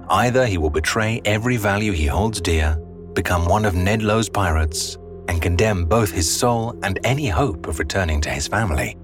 Either 0.09 0.45
he 0.45 0.57
will 0.57 0.69
betray 0.69 1.21
every 1.25 1.57
value 1.57 1.91
he 1.91 2.05
holds 2.05 2.41
dear, 2.41 2.75
become 3.13 3.45
one 3.45 3.65
of 3.65 3.75
Ned 3.75 4.01
Low's 4.01 4.29
pirates, 4.29 4.97
and 5.27 5.41
condemn 5.41 5.85
both 5.85 6.11
his 6.11 6.29
soul 6.29 6.77
and 6.83 6.99
any 7.03 7.27
hope 7.27 7.67
of 7.67 7.79
returning 7.79 8.19
to 8.21 8.29
his 8.29 8.47
family. 8.47 8.97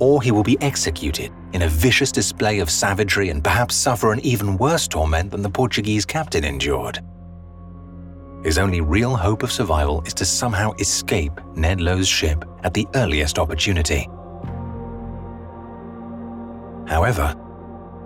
Or 0.00 0.20
he 0.20 0.32
will 0.32 0.42
be 0.42 0.60
executed 0.60 1.30
in 1.52 1.62
a 1.62 1.68
vicious 1.68 2.10
display 2.10 2.58
of 2.58 2.70
savagery 2.70 3.28
and 3.28 3.44
perhaps 3.44 3.76
suffer 3.76 4.12
an 4.12 4.20
even 4.20 4.56
worse 4.56 4.88
torment 4.88 5.30
than 5.30 5.42
the 5.42 5.48
Portuguese 5.48 6.04
captain 6.04 6.42
endured. 6.42 7.00
His 8.44 8.58
only 8.58 8.82
real 8.82 9.16
hope 9.16 9.42
of 9.42 9.50
survival 9.50 10.02
is 10.02 10.12
to 10.14 10.26
somehow 10.26 10.72
escape 10.78 11.32
Ned 11.56 11.80
Low's 11.80 12.06
ship 12.06 12.44
at 12.62 12.74
the 12.74 12.86
earliest 12.94 13.38
opportunity. 13.38 14.06
However, 16.86 17.34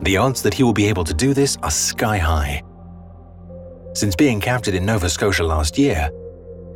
the 0.02 0.16
odds 0.16 0.40
that 0.42 0.54
he 0.54 0.62
will 0.62 0.72
be 0.72 0.86
able 0.86 1.02
to 1.02 1.12
do 1.12 1.34
this 1.34 1.56
are 1.64 1.72
sky 1.72 2.18
high. 2.18 2.62
Since 3.94 4.14
being 4.14 4.40
captured 4.40 4.74
in 4.74 4.86
Nova 4.86 5.10
Scotia 5.10 5.42
last 5.42 5.76
year, 5.76 6.08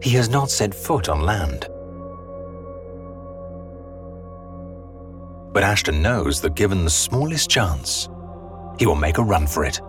he 0.03 0.11
has 0.11 0.29
not 0.29 0.51
set 0.51 0.75
foot 0.75 1.09
on 1.09 1.21
land. 1.23 1.69
But 5.53 5.63
Ashton 5.63 6.03
knows 6.03 6.41
that 6.41 6.57
given 6.57 6.83
the 6.83 6.91
smallest 6.91 7.49
chance, 7.49 8.09
he 8.81 8.87
will 8.87 8.97
make 8.97 9.19
a 9.19 9.23
run 9.23 9.47
for 9.47 9.65
it. 9.65 9.81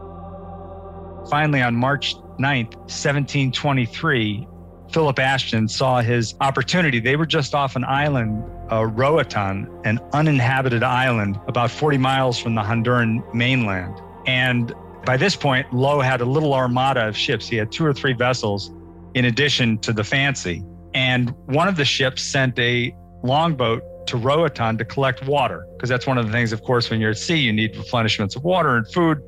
Finally, 1.28 1.64
on 1.64 1.74
March 1.74 2.16
9th, 2.40 2.76
1723, 2.76 4.48
Philip 4.92 5.20
Ashton 5.20 5.68
saw 5.68 6.02
his 6.02 6.36
opportunity. 6.40 7.00
They 7.00 7.16
were 7.16 7.26
just 7.26 7.56
off 7.56 7.76
an 7.76 7.84
island, 7.84 8.44
uh, 8.72 8.86
Roatan, 8.86 9.68
an 9.86 10.00
uninhabited 10.14 10.84
island 10.84 11.40
about 11.48 11.72
40 11.72 11.98
miles 11.98 12.38
from 12.38 12.54
the 12.54 12.62
Honduran 12.62 13.34
mainland. 13.34 14.00
And 14.28 14.74
by 15.06 15.18
this 15.18 15.36
point, 15.36 15.74
Low 15.74 16.00
had 16.00 16.22
a 16.22 16.26
little 16.26 16.54
armada 16.54 17.08
of 17.08 17.18
ships. 17.18 17.48
He 17.48 17.56
had 17.56 17.72
two 17.72 17.86
or 17.86 17.94
three 17.94 18.14
vessels 18.14 18.72
in 19.16 19.26
addition 19.26 19.80
to 19.80 19.94
the 19.94 20.04
Fancy. 20.04 20.64
And 20.94 21.32
one 21.46 21.68
of 21.68 21.76
the 21.76 21.86
ships 21.86 22.22
sent 22.22 22.58
a 22.60 22.96
longboat 23.24 23.82
to 24.08 24.18
Roatan 24.18 24.78
to 24.78 24.86
collect 24.86 25.26
water, 25.26 25.66
because 25.76 25.90
that's 25.90 26.06
one 26.06 26.18
of 26.18 26.26
the 26.26 26.32
things, 26.32 26.52
of 26.52 26.62
course, 26.62 26.90
when 26.90 27.00
you're 27.00 27.12
at 27.12 27.18
sea, 27.18 27.38
you 27.38 27.52
need 27.52 27.74
replenishments 27.74 28.36
of 28.36 28.44
water 28.44 28.76
and 28.76 28.88
food. 28.92 29.22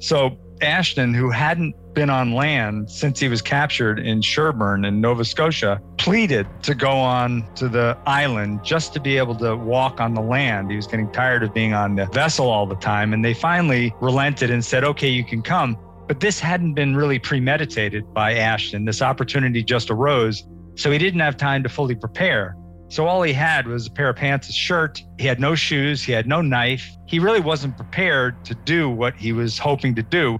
So 0.00 0.36
Ashton, 0.60 1.14
who 1.14 1.30
hadn't 1.30 1.74
been 1.94 2.10
on 2.10 2.32
land 2.32 2.90
since 2.90 3.20
he 3.20 3.28
was 3.28 3.40
captured 3.40 3.98
in 3.98 4.20
Shelburne 4.20 4.84
in 4.84 5.00
Nova 5.00 5.24
Scotia, 5.24 5.80
pleaded 5.96 6.46
to 6.62 6.74
go 6.74 6.90
on 6.90 7.46
to 7.54 7.68
the 7.68 7.96
island 8.06 8.64
just 8.64 8.92
to 8.94 9.00
be 9.00 9.16
able 9.16 9.34
to 9.36 9.56
walk 9.56 10.00
on 10.00 10.14
the 10.14 10.20
land. 10.20 10.70
He 10.70 10.76
was 10.76 10.86
getting 10.86 11.10
tired 11.12 11.42
of 11.42 11.54
being 11.54 11.72
on 11.72 11.94
the 11.94 12.06
vessel 12.06 12.48
all 12.48 12.66
the 12.66 12.76
time. 12.76 13.12
And 13.12 13.24
they 13.24 13.34
finally 13.34 13.94
relented 14.00 14.50
and 14.50 14.64
said, 14.64 14.84
okay, 14.84 15.08
you 15.08 15.24
can 15.24 15.42
come. 15.42 15.78
But 16.06 16.20
this 16.20 16.40
hadn't 16.40 16.74
been 16.74 16.94
really 16.96 17.18
premeditated 17.18 18.12
by 18.12 18.34
Ashton. 18.34 18.84
This 18.84 19.00
opportunity 19.00 19.62
just 19.62 19.90
arose. 19.90 20.44
So 20.74 20.90
he 20.90 20.98
didn't 20.98 21.20
have 21.20 21.36
time 21.36 21.62
to 21.62 21.68
fully 21.68 21.94
prepare. 21.94 22.56
So 22.88 23.06
all 23.06 23.22
he 23.22 23.32
had 23.32 23.66
was 23.66 23.86
a 23.86 23.90
pair 23.90 24.10
of 24.10 24.16
pants, 24.16 24.48
a 24.48 24.52
shirt. 24.52 25.02
He 25.18 25.26
had 25.26 25.40
no 25.40 25.54
shoes. 25.54 26.02
He 26.02 26.12
had 26.12 26.26
no 26.26 26.40
knife. 26.40 26.88
He 27.06 27.18
really 27.18 27.40
wasn't 27.40 27.76
prepared 27.76 28.44
to 28.44 28.54
do 28.54 28.88
what 28.90 29.14
he 29.16 29.32
was 29.32 29.58
hoping 29.58 29.94
to 29.96 30.02
do. 30.02 30.38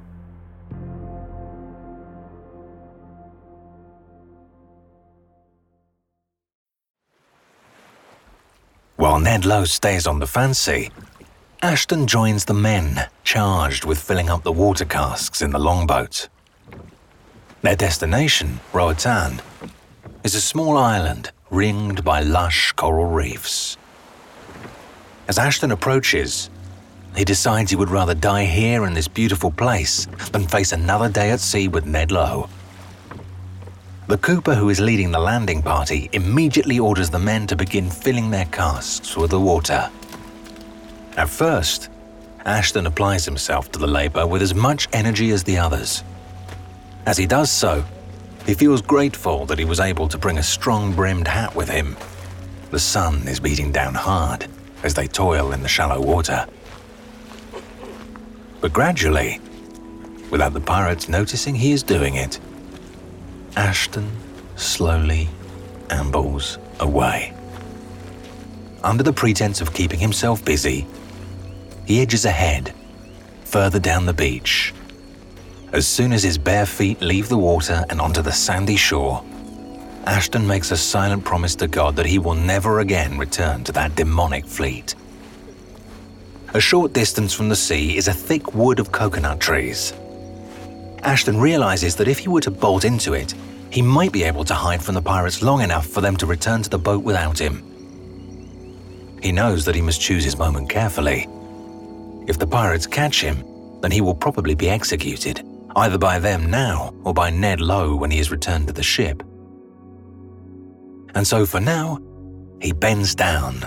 While 8.97 9.19
Ned 9.19 9.45
Low 9.45 9.65
stays 9.65 10.07
on 10.07 10.21
the 10.21 10.27
Fancy, 10.27 10.91
Ashton 11.63 12.07
joins 12.07 12.45
the 12.45 12.55
men 12.55 13.09
charged 13.25 13.85
with 13.85 13.99
filling 13.99 14.31
up 14.31 14.45
the 14.45 14.53
water 14.53 14.85
casks 14.85 15.43
in 15.43 15.51
the 15.51 15.59
longboat. 15.59 16.29
Their 17.63 17.75
destination, 17.75 18.61
Roatan, 18.73 19.43
is 20.23 20.35
a 20.35 20.41
small 20.41 20.77
island 20.77 21.33
ringed 21.55 22.05
by 22.05 22.21
lush 22.21 22.73
coral 22.73 23.07
reefs. 23.07 23.77
As 25.29 25.39
Ashton 25.39 25.71
approaches, 25.71 26.51
he 27.17 27.25
decides 27.25 27.71
he 27.71 27.77
would 27.77 27.91
rather 27.91 28.15
die 28.15 28.45
here 28.45 28.85
in 28.85 28.93
this 28.93 29.07
beautiful 29.07 29.53
place 29.53 30.07
than 30.33 30.49
face 30.49 30.73
another 30.73 31.09
day 31.09 31.31
at 31.31 31.39
sea 31.39 31.69
with 31.69 31.87
Ned 31.87 32.11
Low. 32.11 32.49
The 34.09 34.19
cooper 34.19 34.55
who 34.55 34.69
is 34.69 34.81
leading 34.81 35.13
the 35.13 35.21
landing 35.21 35.63
party 35.63 36.11
immediately 36.13 36.81
orders 36.81 37.09
the 37.09 37.21
men 37.21 37.47
to 37.47 37.57
begin 37.57 37.89
filling 37.89 38.31
their 38.31 38.47
casks 38.47 39.17
with 39.17 39.31
the 39.31 39.41
water. 39.41 39.89
At 41.17 41.31
first, 41.31 41.89
Ashton 42.45 42.87
applies 42.87 43.25
himself 43.25 43.71
to 43.73 43.79
the 43.79 43.87
labour 43.87 44.27
with 44.27 44.43
as 44.43 44.55
much 44.55 44.89
energy 44.93 45.31
as 45.31 45.45
the 45.45 45.57
others. 45.57 46.03
As 47.07 47.17
he 47.17 47.27
does 47.27 47.51
so, 47.51 47.85
he 48.47 48.55
feels 48.55 48.83
grateful 48.83 49.47
that 49.47 49.59
he 49.59 49.65
was 49.65 49.81
able 49.81 50.09
to 50.09 50.19
bring 50.19 50.39
a 50.39 50.43
strong 50.43 50.93
brimmed 50.95 51.29
hat 51.29 51.55
with 51.55 51.69
him. 51.69 51.97
The 52.71 52.79
sun 52.79 53.27
is 53.27 53.41
beating 53.41 53.73
down 53.73 53.95
hard 53.95 54.47
as 54.83 54.95
they 54.95 55.07
toil 55.07 55.53
in 55.53 55.63
the 55.63 55.69
shallow 55.69 56.01
water. 56.01 56.47
But 58.61 58.73
gradually, 58.73 59.41
without 60.31 60.53
the 60.53 60.61
pirates 60.61 61.09
noticing 61.09 61.55
he 61.55 61.73
is 61.73 61.83
doing 61.83 62.17
it, 62.17 62.39
Ashton 63.57 64.11
slowly 64.57 65.29
ambles 65.91 66.59
away. 66.81 67.33
Under 68.83 69.03
the 69.03 69.13
pretense 69.13 69.61
of 69.61 69.73
keeping 69.73 70.01
himself 70.01 70.45
busy, 70.45 70.87
he 71.87 72.01
edges 72.01 72.25
ahead, 72.25 72.75
further 73.45 73.79
down 73.79 74.07
the 74.07 74.13
beach. 74.13 74.75
As 75.75 75.89
soon 75.89 76.13
as 76.13 76.23
his 76.23 76.39
bare 76.39 76.67
feet 76.67 77.03
leave 77.03 77.29
the 77.29 77.37
water 77.37 77.85
and 77.91 78.01
onto 78.01 78.23
the 78.23 78.31
sandy 78.31 78.77
shore, 78.77 79.25
Ashton 80.07 80.47
makes 80.47 80.71
a 80.71 80.77
silent 80.77 81.25
promise 81.25 81.57
to 81.57 81.67
God 81.67 81.97
that 81.97 82.07
he 82.07 82.21
will 82.21 82.37
never 82.37 82.79
again 82.79 83.19
return 83.19 83.65
to 83.65 83.73
that 83.73 83.97
demonic 83.97 84.47
fleet. 84.47 84.95
A 86.55 86.61
short 86.61 86.93
distance 86.93 87.35
from 87.35 87.49
the 87.49 87.57
sea 87.57 87.97
is 87.97 88.07
a 88.07 88.13
thick 88.13 88.55
wood 88.55 88.79
of 88.79 88.93
coconut 88.93 89.41
trees. 89.41 89.93
Ashton 91.03 91.41
realizes 91.41 91.97
that 91.97 92.07
if 92.07 92.21
he 92.21 92.29
were 92.29 92.43
to 92.43 92.53
bolt 92.53 92.85
into 92.85 93.15
it, 93.15 93.35
he 93.71 93.83
might 93.83 94.13
be 94.13 94.23
able 94.23 94.45
to 94.45 94.55
hide 94.55 94.81
from 94.81 94.95
the 94.95 95.03
pirates 95.03 95.43
long 95.43 95.61
enough 95.61 95.87
for 95.89 96.01
them 96.01 96.17
to 96.19 96.27
return 96.27 96.63
to 96.63 96.71
the 96.71 96.79
boat 96.79 97.03
without 97.03 97.37
him. 97.37 97.65
He 99.21 99.33
knows 99.33 99.65
that 99.65 99.75
he 99.75 99.83
must 99.83 100.01
choose 100.01 100.23
his 100.23 100.39
moment 100.39 100.71
carefully. 100.71 101.27
If 102.29 102.39
the 102.39 102.47
pirates 102.47 102.87
catch 102.87 103.21
him, 103.21 103.43
then 103.81 103.91
he 103.91 104.01
will 104.01 104.15
probably 104.15 104.55
be 104.55 104.71
executed, 104.71 105.43
either 105.77 105.99
by 105.99 106.19
them 106.19 106.51
now 106.51 106.95
or 107.05 107.13
by 107.13 107.31
Ned 107.31 107.61
Low 107.61 107.97
when 107.97 108.11
he 108.11 108.19
is 108.19 108.31
returned 108.31 108.69
to 108.69 108.73
the 108.73 108.83
ship. 108.83 109.23
And 111.15 111.27
so 111.27 111.47
for 111.47 111.61
now, 111.61 111.99
he 112.61 112.73
bends 112.73 113.15
down 113.15 113.63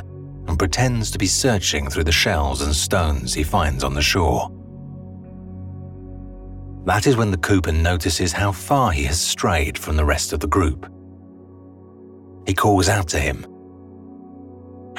and 0.48 0.58
pretends 0.58 1.12
to 1.12 1.18
be 1.18 1.28
searching 1.28 1.90
through 1.90 2.06
the 2.06 2.12
shells 2.12 2.62
and 2.62 2.76
stones 2.76 3.34
he 3.34 3.44
finds 3.44 3.84
on 3.84 3.94
the 3.94 4.02
shore. 4.02 4.52
That 6.86 7.06
is 7.06 7.18
when 7.18 7.32
the 7.32 7.38
Cooper 7.38 7.74
notices 7.74 8.32
how 8.32 8.54
far 8.54 8.92
he 8.92 9.04
has 9.04 9.20
strayed 9.20 9.78
from 9.78 9.98
the 9.98 10.06
rest 10.06 10.32
of 10.32 10.40
the 10.40 10.48
group. 10.48 10.90
He 12.46 12.54
calls 12.54 12.88
out 12.88 13.10
to 13.10 13.20
him. 13.20 13.46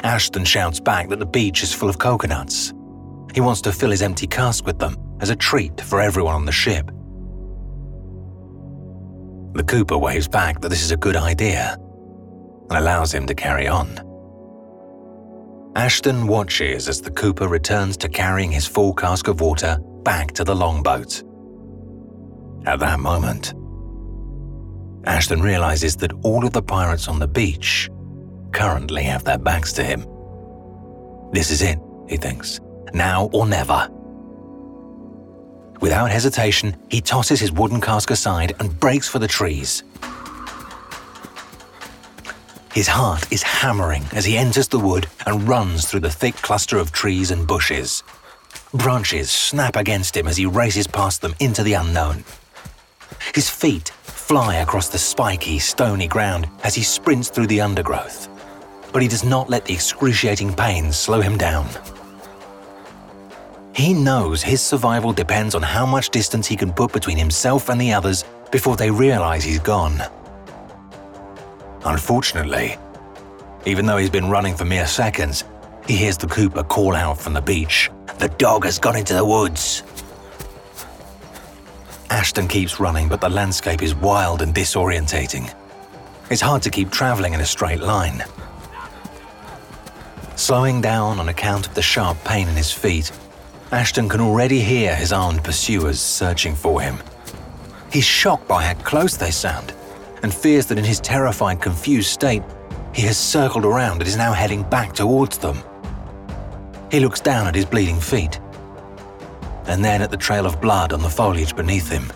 Ashton 0.02 0.44
shouts 0.44 0.80
back 0.80 1.08
that 1.08 1.18
the 1.18 1.26
beach 1.26 1.62
is 1.62 1.72
full 1.72 1.88
of 1.88 1.98
coconuts. 1.98 2.74
He 3.34 3.40
wants 3.40 3.62
to 3.62 3.72
fill 3.72 3.90
his 3.90 4.02
empty 4.02 4.26
cask 4.26 4.66
with 4.66 4.78
them 4.78 4.96
as 5.20 5.30
a 5.30 5.36
treat 5.36 5.80
for 5.80 6.00
everyone 6.00 6.34
on 6.34 6.44
the 6.44 6.52
ship. 6.52 6.90
The 9.54 9.64
Cooper 9.64 9.98
waves 9.98 10.28
back 10.28 10.60
that 10.60 10.68
this 10.68 10.82
is 10.82 10.90
a 10.90 10.96
good 10.96 11.16
idea 11.16 11.76
and 12.70 12.78
allows 12.78 13.12
him 13.12 13.26
to 13.26 13.34
carry 13.34 13.66
on. 13.66 13.98
Ashton 15.74 16.26
watches 16.26 16.88
as 16.88 17.00
the 17.00 17.10
Cooper 17.10 17.48
returns 17.48 17.96
to 17.98 18.08
carrying 18.08 18.50
his 18.50 18.66
full 18.66 18.92
cask 18.92 19.28
of 19.28 19.40
water 19.40 19.78
back 20.02 20.32
to 20.32 20.44
the 20.44 20.54
longboat. 20.54 21.22
At 22.66 22.80
that 22.80 23.00
moment, 23.00 23.54
Ashton 25.06 25.40
realizes 25.40 25.96
that 25.96 26.12
all 26.22 26.44
of 26.44 26.52
the 26.52 26.62
pirates 26.62 27.08
on 27.08 27.18
the 27.18 27.28
beach 27.28 27.88
currently 28.52 29.04
have 29.04 29.24
their 29.24 29.38
backs 29.38 29.72
to 29.74 29.84
him. 29.84 30.04
This 31.32 31.50
is 31.50 31.62
it, 31.62 31.78
he 32.08 32.16
thinks, 32.16 32.60
now 32.92 33.30
or 33.32 33.46
never. 33.46 33.88
Without 35.80 36.10
hesitation, 36.10 36.76
he 36.88 37.00
tosses 37.00 37.40
his 37.40 37.52
wooden 37.52 37.80
cask 37.80 38.10
aside 38.10 38.54
and 38.58 38.78
breaks 38.80 39.08
for 39.08 39.18
the 39.18 39.28
trees. 39.28 39.84
His 42.72 42.88
heart 42.88 43.32
is 43.32 43.42
hammering 43.42 44.04
as 44.12 44.24
he 44.24 44.36
enters 44.36 44.68
the 44.68 44.78
wood 44.78 45.08
and 45.26 45.48
runs 45.48 45.86
through 45.86 46.00
the 46.00 46.10
thick 46.10 46.34
cluster 46.36 46.78
of 46.78 46.92
trees 46.92 47.30
and 47.30 47.46
bushes. 47.46 48.02
Branches 48.74 49.30
snap 49.30 49.76
against 49.76 50.16
him 50.16 50.28
as 50.28 50.36
he 50.36 50.46
races 50.46 50.86
past 50.86 51.20
them 51.20 51.34
into 51.40 51.62
the 51.62 51.72
unknown. 51.74 52.24
His 53.34 53.48
feet 53.48 53.88
fly 54.02 54.56
across 54.56 54.88
the 54.88 54.98
spiky, 54.98 55.58
stony 55.58 56.06
ground 56.06 56.48
as 56.62 56.74
he 56.74 56.82
sprints 56.82 57.30
through 57.30 57.46
the 57.46 57.60
undergrowth. 57.60 58.28
But 58.92 59.02
he 59.02 59.08
does 59.08 59.24
not 59.24 59.48
let 59.48 59.64
the 59.64 59.74
excruciating 59.74 60.54
pain 60.54 60.92
slow 60.92 61.20
him 61.20 61.38
down. 61.38 61.66
He 63.78 63.94
knows 63.94 64.42
his 64.42 64.60
survival 64.60 65.12
depends 65.12 65.54
on 65.54 65.62
how 65.62 65.86
much 65.86 66.10
distance 66.10 66.48
he 66.48 66.56
can 66.56 66.72
put 66.72 66.92
between 66.92 67.16
himself 67.16 67.68
and 67.68 67.80
the 67.80 67.92
others 67.92 68.24
before 68.50 68.74
they 68.74 68.90
realize 68.90 69.44
he's 69.44 69.60
gone. 69.60 70.02
Unfortunately, 71.84 72.76
even 73.66 73.86
though 73.86 73.96
he's 73.96 74.10
been 74.10 74.28
running 74.28 74.56
for 74.56 74.64
mere 74.64 74.88
seconds, 74.88 75.44
he 75.86 75.94
hears 75.94 76.16
the 76.16 76.26
Cooper 76.26 76.64
call 76.64 76.96
out 76.96 77.20
from 77.20 77.34
the 77.34 77.40
beach 77.40 77.88
The 78.18 78.30
dog 78.30 78.64
has 78.64 78.80
gone 78.80 78.96
into 78.96 79.14
the 79.14 79.24
woods. 79.24 79.84
Ashton 82.10 82.48
keeps 82.48 82.80
running, 82.80 83.08
but 83.08 83.20
the 83.20 83.28
landscape 83.28 83.80
is 83.80 83.94
wild 83.94 84.42
and 84.42 84.52
disorientating. 84.52 85.54
It's 86.30 86.40
hard 86.40 86.62
to 86.62 86.70
keep 86.70 86.90
traveling 86.90 87.32
in 87.32 87.40
a 87.40 87.46
straight 87.46 87.80
line. 87.80 88.24
Slowing 90.34 90.80
down 90.80 91.20
on 91.20 91.28
account 91.28 91.68
of 91.68 91.74
the 91.74 91.82
sharp 91.82 92.16
pain 92.24 92.48
in 92.48 92.56
his 92.56 92.72
feet, 92.72 93.12
Ashton 93.70 94.08
can 94.08 94.22
already 94.22 94.60
hear 94.60 94.96
his 94.96 95.12
armed 95.12 95.44
pursuers 95.44 96.00
searching 96.00 96.54
for 96.54 96.80
him. 96.80 96.96
He's 97.92 98.04
shocked 98.04 98.48
by 98.48 98.62
how 98.62 98.74
close 98.82 99.16
they 99.16 99.30
sound 99.30 99.74
and 100.22 100.32
fears 100.32 100.64
that 100.66 100.78
in 100.78 100.84
his 100.84 101.00
terrified, 101.00 101.60
confused 101.60 102.08
state, 102.08 102.42
he 102.94 103.02
has 103.02 103.18
circled 103.18 103.66
around 103.66 104.00
and 104.00 104.08
is 104.08 104.16
now 104.16 104.32
heading 104.32 104.62
back 104.62 104.94
towards 104.94 105.36
them. 105.36 105.58
He 106.90 106.98
looks 106.98 107.20
down 107.20 107.46
at 107.46 107.54
his 107.54 107.66
bleeding 107.66 108.00
feet 108.00 108.40
and 109.66 109.84
then 109.84 110.00
at 110.00 110.10
the 110.10 110.16
trail 110.16 110.46
of 110.46 110.62
blood 110.62 110.94
on 110.94 111.02
the 111.02 111.10
foliage 111.10 111.54
beneath 111.54 111.90
him. 111.90 112.10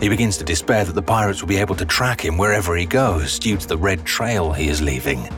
He 0.00 0.08
begins 0.08 0.38
to 0.38 0.44
despair 0.44 0.86
that 0.86 0.94
the 0.94 1.02
pirates 1.02 1.42
will 1.42 1.48
be 1.48 1.58
able 1.58 1.74
to 1.74 1.84
track 1.84 2.24
him 2.24 2.38
wherever 2.38 2.74
he 2.74 2.86
goes 2.86 3.38
due 3.38 3.58
to 3.58 3.68
the 3.68 3.76
red 3.76 4.06
trail 4.06 4.50
he 4.54 4.68
is 4.68 4.80
leaving. 4.80 5.28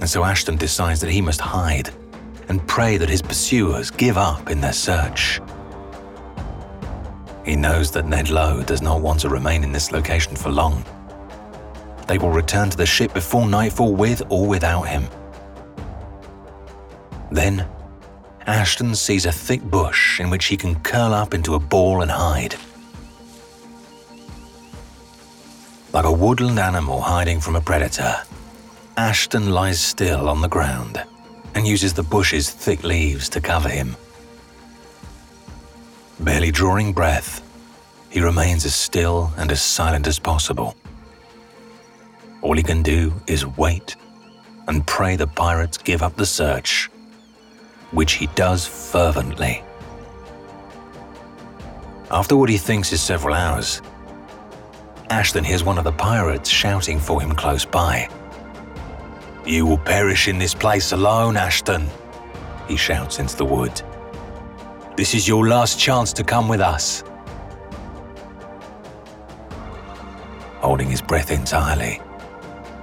And 0.00 0.08
so 0.08 0.24
Ashton 0.24 0.56
decides 0.56 1.02
that 1.02 1.10
he 1.10 1.20
must 1.20 1.40
hide 1.40 1.90
and 2.52 2.68
pray 2.68 2.98
that 2.98 3.08
his 3.08 3.22
pursuers 3.22 3.90
give 3.90 4.18
up 4.18 4.50
in 4.50 4.60
their 4.60 4.74
search. 4.74 5.40
He 7.46 7.56
knows 7.56 7.90
that 7.92 8.04
Ned 8.04 8.28
Low 8.28 8.62
does 8.62 8.82
not 8.82 9.00
want 9.00 9.20
to 9.20 9.30
remain 9.30 9.64
in 9.64 9.72
this 9.72 9.90
location 9.90 10.36
for 10.36 10.50
long. 10.50 10.84
They 12.08 12.18
will 12.18 12.30
return 12.30 12.68
to 12.68 12.76
the 12.76 12.84
ship 12.84 13.14
before 13.14 13.48
nightfall 13.48 13.94
with 13.94 14.20
or 14.28 14.46
without 14.46 14.82
him. 14.82 15.08
Then 17.30 17.66
Ashton 18.46 18.94
sees 18.94 19.24
a 19.24 19.32
thick 19.32 19.62
bush 19.62 20.20
in 20.20 20.28
which 20.28 20.44
he 20.44 20.58
can 20.58 20.78
curl 20.80 21.14
up 21.14 21.32
into 21.32 21.54
a 21.54 21.58
ball 21.58 22.02
and 22.02 22.10
hide. 22.10 22.56
Like 25.94 26.04
a 26.04 26.12
woodland 26.12 26.58
animal 26.58 27.00
hiding 27.00 27.40
from 27.40 27.56
a 27.56 27.62
predator, 27.62 28.14
Ashton 28.98 29.52
lies 29.52 29.80
still 29.80 30.28
on 30.28 30.42
the 30.42 30.48
ground 30.48 31.02
and 31.54 31.66
uses 31.66 31.92
the 31.92 32.02
bush's 32.02 32.50
thick 32.50 32.82
leaves 32.82 33.28
to 33.30 33.40
cover 33.40 33.68
him. 33.68 33.96
Barely 36.20 36.50
drawing 36.50 36.92
breath, 36.92 37.42
he 38.10 38.20
remains 38.20 38.64
as 38.64 38.74
still 38.74 39.32
and 39.36 39.50
as 39.50 39.62
silent 39.62 40.06
as 40.06 40.18
possible. 40.18 40.76
All 42.42 42.56
he 42.56 42.62
can 42.62 42.82
do 42.82 43.12
is 43.26 43.46
wait 43.46 43.96
and 44.68 44.86
pray 44.86 45.16
the 45.16 45.26
pirates 45.26 45.78
give 45.78 46.02
up 46.02 46.16
the 46.16 46.26
search 46.26 46.90
which 47.92 48.14
he 48.14 48.26
does 48.28 48.66
fervently. 48.66 49.62
After 52.10 52.36
what 52.36 52.48
he 52.48 52.58
thinks 52.58 52.92
is 52.92 53.00
several 53.00 53.34
hours, 53.34 53.80
Ashton 55.10 55.44
hears 55.44 55.64
one 55.64 55.78
of 55.78 55.84
the 55.84 55.92
pirates 55.92 56.48
shouting 56.48 56.98
for 56.98 57.20
him 57.20 57.32
close 57.32 57.64
by. 57.64 58.08
You 59.44 59.66
will 59.66 59.78
perish 59.78 60.28
in 60.28 60.38
this 60.38 60.54
place 60.54 60.92
alone, 60.92 61.36
Ashton, 61.36 61.88
he 62.68 62.76
shouts 62.76 63.18
into 63.18 63.36
the 63.36 63.44
wood. 63.44 63.82
This 64.96 65.14
is 65.14 65.26
your 65.26 65.48
last 65.48 65.80
chance 65.80 66.12
to 66.12 66.22
come 66.22 66.48
with 66.48 66.60
us. 66.60 67.02
Holding 70.60 70.88
his 70.88 71.02
breath 71.02 71.32
entirely, 71.32 72.00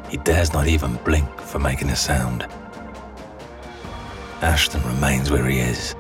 he 0.10 0.18
dares 0.18 0.52
not 0.52 0.68
even 0.68 0.96
blink 1.06 1.30
for 1.40 1.60
making 1.60 1.90
a 1.92 1.96
sound. 1.96 2.46
Ashton 4.42 4.84
remains 4.84 5.32
where 5.32 5.48
he 5.48 5.60
is 5.60 5.96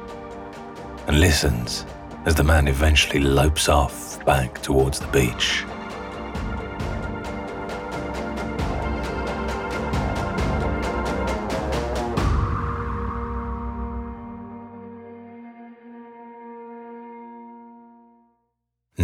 and 1.07 1.21
listens 1.21 1.85
as 2.25 2.35
the 2.35 2.43
man 2.43 2.67
eventually 2.67 3.21
lopes 3.21 3.69
off 3.69 4.23
back 4.25 4.61
towards 4.61 4.99
the 4.99 5.07
beach. 5.07 5.63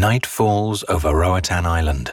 Night 0.06 0.28
falls 0.28 0.84
over 0.88 1.16
Roatan 1.16 1.66
Island. 1.66 2.12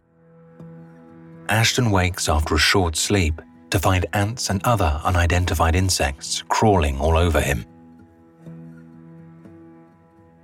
Ashton 1.51 1.91
wakes 1.91 2.27
after 2.27 2.55
a 2.55 2.59
short 2.59 2.97
sleep 2.97 3.43
to 3.69 3.79
find 3.79 4.07
ants 4.15 4.49
and 4.49 4.63
other 4.65 4.99
unidentified 5.05 5.77
insects 5.77 6.43
crawling 6.49 6.99
all 6.99 7.19
over 7.19 7.39
him. 7.39 7.67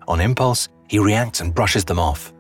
On 0.07 0.21
impulse, 0.21 0.69
he 0.91 0.99
reacts 0.99 1.41
and 1.41 1.55
brushes 1.55 1.87
them 1.87 1.99
off. 1.99 2.35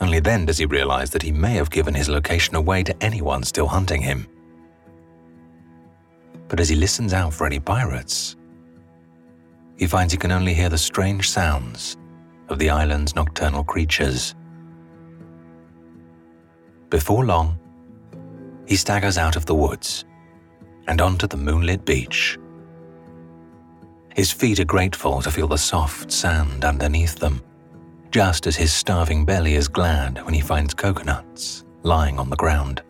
Only 0.00 0.20
then 0.20 0.46
does 0.46 0.56
he 0.56 0.64
realize 0.64 1.10
that 1.10 1.20
he 1.20 1.30
may 1.30 1.52
have 1.52 1.68
given 1.68 1.92
his 1.92 2.08
location 2.08 2.54
away 2.54 2.82
to 2.84 2.96
anyone 3.04 3.42
still 3.42 3.68
hunting 3.68 4.00
him. 4.00 4.26
But 6.48 6.58
as 6.58 6.70
he 6.70 6.74
listens 6.74 7.12
out 7.12 7.34
for 7.34 7.44
any 7.44 7.60
pirates, 7.60 8.34
he 9.76 9.86
finds 9.86 10.14
he 10.14 10.18
can 10.18 10.32
only 10.32 10.54
hear 10.54 10.70
the 10.70 10.78
strange 10.78 11.28
sounds 11.28 11.98
of 12.50 12.58
the 12.58 12.68
island's 12.68 13.14
nocturnal 13.14 13.64
creatures. 13.64 14.34
Before 16.90 17.24
long, 17.24 17.58
he 18.66 18.76
staggers 18.76 19.16
out 19.16 19.36
of 19.36 19.46
the 19.46 19.54
woods 19.54 20.04
and 20.86 21.00
onto 21.00 21.26
the 21.26 21.36
moonlit 21.36 21.84
beach. 21.84 22.38
His 24.14 24.32
feet 24.32 24.58
are 24.58 24.64
grateful 24.64 25.22
to 25.22 25.30
feel 25.30 25.46
the 25.46 25.56
soft 25.56 26.10
sand 26.10 26.64
underneath 26.64 27.16
them, 27.16 27.40
just 28.10 28.46
as 28.48 28.56
his 28.56 28.72
starving 28.72 29.24
belly 29.24 29.54
is 29.54 29.68
glad 29.68 30.22
when 30.24 30.34
he 30.34 30.40
finds 30.40 30.74
coconuts 30.74 31.64
lying 31.84 32.18
on 32.18 32.28
the 32.28 32.36
ground. 32.36 32.82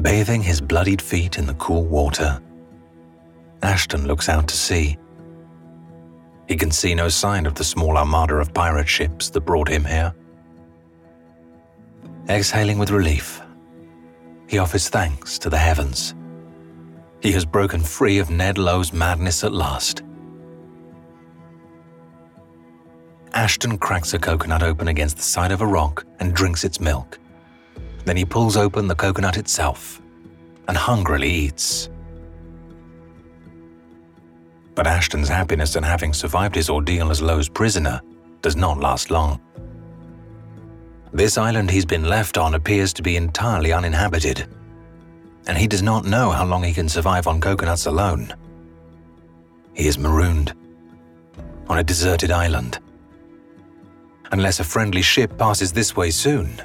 Bathing 0.00 0.42
his 0.42 0.60
bloodied 0.60 1.00
feet 1.00 1.38
in 1.38 1.46
the 1.46 1.54
cool 1.54 1.84
water, 1.84 2.40
Ashton 3.62 4.06
looks 4.06 4.28
out 4.28 4.48
to 4.48 4.56
sea. 4.56 4.98
He 6.48 6.56
can 6.56 6.70
see 6.70 6.94
no 6.94 7.08
sign 7.08 7.46
of 7.46 7.54
the 7.54 7.64
small 7.64 7.96
armada 7.96 8.34
of 8.34 8.52
pirate 8.52 8.88
ships 8.88 9.30
that 9.30 9.42
brought 9.42 9.68
him 9.68 9.84
here. 9.84 10.12
Exhaling 12.28 12.78
with 12.78 12.90
relief, 12.90 13.40
he 14.48 14.58
offers 14.58 14.88
thanks 14.88 15.38
to 15.38 15.48
the 15.48 15.58
heavens. 15.58 16.14
He 17.20 17.32
has 17.32 17.44
broken 17.44 17.80
free 17.80 18.18
of 18.18 18.30
Ned 18.30 18.58
Low's 18.58 18.92
madness 18.92 19.44
at 19.44 19.52
last. 19.52 20.02
Ashton 23.32 23.78
cracks 23.78 24.12
a 24.12 24.18
coconut 24.18 24.62
open 24.62 24.88
against 24.88 25.16
the 25.16 25.22
side 25.22 25.52
of 25.52 25.62
a 25.62 25.66
rock 25.66 26.04
and 26.20 26.34
drinks 26.34 26.64
its 26.64 26.80
milk. 26.80 27.18
Then 28.04 28.16
he 28.16 28.24
pulls 28.24 28.56
open 28.56 28.88
the 28.88 28.94
coconut 28.94 29.38
itself 29.38 30.02
and 30.68 30.76
hungrily 30.76 31.30
eats. 31.30 31.88
But 34.74 34.86
Ashton's 34.86 35.28
happiness 35.28 35.76
in 35.76 35.82
having 35.82 36.12
survived 36.12 36.54
his 36.54 36.70
ordeal 36.70 37.10
as 37.10 37.20
Low's 37.20 37.48
prisoner 37.48 38.00
does 38.40 38.56
not 38.56 38.78
last 38.78 39.10
long. 39.10 39.40
This 41.12 41.36
island 41.36 41.70
he's 41.70 41.84
been 41.84 42.04
left 42.04 42.38
on 42.38 42.54
appears 42.54 42.92
to 42.94 43.02
be 43.02 43.16
entirely 43.16 43.72
uninhabited, 43.72 44.46
and 45.46 45.58
he 45.58 45.66
does 45.66 45.82
not 45.82 46.06
know 46.06 46.30
how 46.30 46.46
long 46.46 46.62
he 46.62 46.72
can 46.72 46.88
survive 46.88 47.26
on 47.26 47.40
coconuts 47.40 47.86
alone. 47.86 48.32
He 49.74 49.86
is 49.86 49.98
marooned 49.98 50.54
on 51.68 51.78
a 51.78 51.84
deserted 51.84 52.30
island. 52.30 52.78
Unless 54.32 54.60
a 54.60 54.64
friendly 54.64 55.02
ship 55.02 55.36
passes 55.36 55.72
this 55.72 55.94
way 55.94 56.10
soon, 56.10 56.62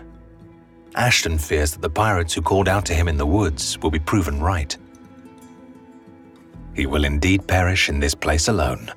Ashton 0.95 1.37
fears 1.37 1.71
that 1.71 1.81
the 1.81 1.89
pirates 1.89 2.33
who 2.33 2.41
called 2.41 2.69
out 2.69 2.85
to 2.85 2.93
him 2.93 3.07
in 3.07 3.17
the 3.17 3.25
woods 3.25 3.77
will 3.79 3.91
be 3.91 3.99
proven 3.99 4.39
right. 4.39 4.75
He 6.77 6.85
will 6.85 7.05
indeed 7.05 7.47
perish 7.47 7.89
in 7.89 7.99
this 7.99 8.13
place 8.13 8.47
alone. 8.47 8.91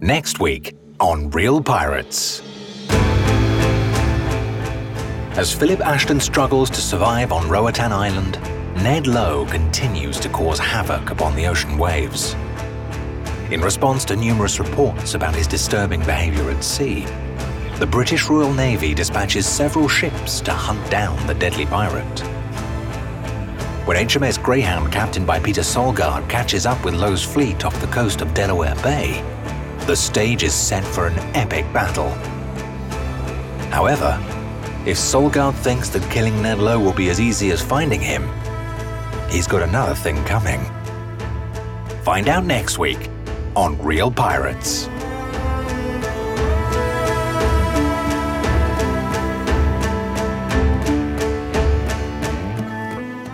Next 0.00 0.38
week 0.38 0.76
on 1.00 1.28
Real 1.30 1.60
Pirates. 1.60 2.40
As 5.34 5.52
Philip 5.52 5.80
Ashton 5.80 6.20
struggles 6.20 6.70
to 6.70 6.80
survive 6.80 7.32
on 7.32 7.48
Roatan 7.48 7.90
Island, 7.90 8.40
Ned 8.76 9.08
Low 9.08 9.44
continues 9.46 10.20
to 10.20 10.28
cause 10.28 10.60
havoc 10.60 11.10
upon 11.10 11.34
the 11.34 11.48
ocean 11.48 11.78
waves. 11.78 12.34
In 13.50 13.60
response 13.60 14.04
to 14.04 14.14
numerous 14.14 14.60
reports 14.60 15.14
about 15.14 15.34
his 15.34 15.48
disturbing 15.48 16.00
behavior 16.00 16.48
at 16.50 16.62
sea, 16.62 17.06
the 17.82 17.86
British 17.88 18.28
Royal 18.28 18.54
Navy 18.54 18.94
dispatches 18.94 19.44
several 19.44 19.88
ships 19.88 20.40
to 20.42 20.52
hunt 20.52 20.88
down 20.88 21.26
the 21.26 21.34
deadly 21.34 21.66
pirate. 21.66 22.20
When 23.88 23.96
HMS 23.96 24.40
Greyhound, 24.40 24.92
captained 24.92 25.26
by 25.26 25.40
Peter 25.40 25.62
Solgard, 25.62 26.30
catches 26.30 26.64
up 26.64 26.84
with 26.84 26.94
Low's 26.94 27.24
fleet 27.24 27.64
off 27.64 27.80
the 27.80 27.88
coast 27.88 28.20
of 28.20 28.32
Delaware 28.34 28.76
Bay, 28.84 29.20
the 29.88 29.96
stage 29.96 30.44
is 30.44 30.54
set 30.54 30.84
for 30.84 31.08
an 31.08 31.18
epic 31.34 31.64
battle. 31.72 32.10
However, 33.72 34.16
if 34.86 34.96
Solgard 34.96 35.54
thinks 35.54 35.88
that 35.88 36.08
killing 36.08 36.40
Ned 36.40 36.60
Low 36.60 36.78
will 36.78 36.92
be 36.92 37.08
as 37.08 37.20
easy 37.20 37.50
as 37.50 37.60
finding 37.60 38.00
him, 38.00 38.28
he's 39.28 39.48
got 39.48 39.60
another 39.60 39.96
thing 39.96 40.24
coming. 40.24 40.60
Find 42.04 42.28
out 42.28 42.44
next 42.44 42.78
week 42.78 43.10
on 43.56 43.76
Real 43.82 44.12
Pirates. 44.12 44.88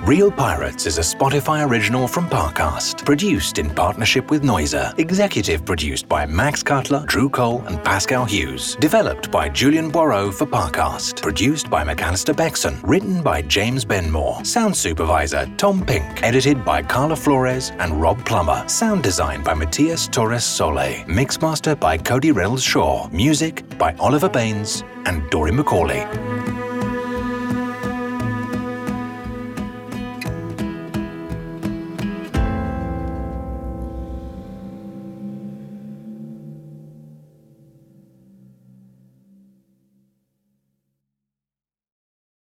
Real 0.09 0.30
Pirates 0.30 0.86
is 0.86 0.96
a 0.96 1.02
Spotify 1.02 1.68
original 1.68 2.09
from 2.09 2.30
Parcast, 2.30 3.04
produced 3.04 3.59
in 3.59 3.68
partnership 3.68 4.30
with 4.30 4.42
Noiser, 4.42 4.98
executive 4.98 5.66
produced 5.66 6.09
by 6.09 6.24
Max 6.24 6.62
Cutler, 6.62 7.04
Drew 7.04 7.28
Cole, 7.28 7.62
and 7.66 7.84
Pascal 7.84 8.24
Hughes, 8.24 8.74
developed 8.76 9.30
by 9.30 9.50
Julian 9.50 9.92
Boireau 9.92 10.32
for 10.32 10.46
Parcast, 10.46 11.20
produced 11.20 11.68
by 11.68 11.84
McAllister 11.84 12.34
Beckson, 12.34 12.80
written 12.84 13.22
by 13.22 13.42
James 13.42 13.84
Benmore, 13.84 14.46
sound 14.46 14.74
supervisor 14.74 15.44
Tom 15.59 15.84
Pink, 15.84 16.22
edited 16.22 16.64
by 16.64 16.82
Carla 16.82 17.14
Flores 17.14 17.72
and 17.78 18.00
Rob 18.00 18.24
Plummer, 18.24 18.66
sound 18.66 19.02
design 19.02 19.42
by 19.42 19.52
Matias 19.52 20.09
Torres 20.09 20.42
Sole, 20.42 21.04
mixmaster 21.04 21.78
by 21.78 21.98
Cody 21.98 22.32
Reynolds 22.32 22.64
Shaw, 22.64 23.11
music 23.11 23.62
by 23.76 23.94
Oliver 24.00 24.30
Baines 24.30 24.84
and 25.04 25.28
Dory 25.28 25.50
McCauley. 25.50 26.57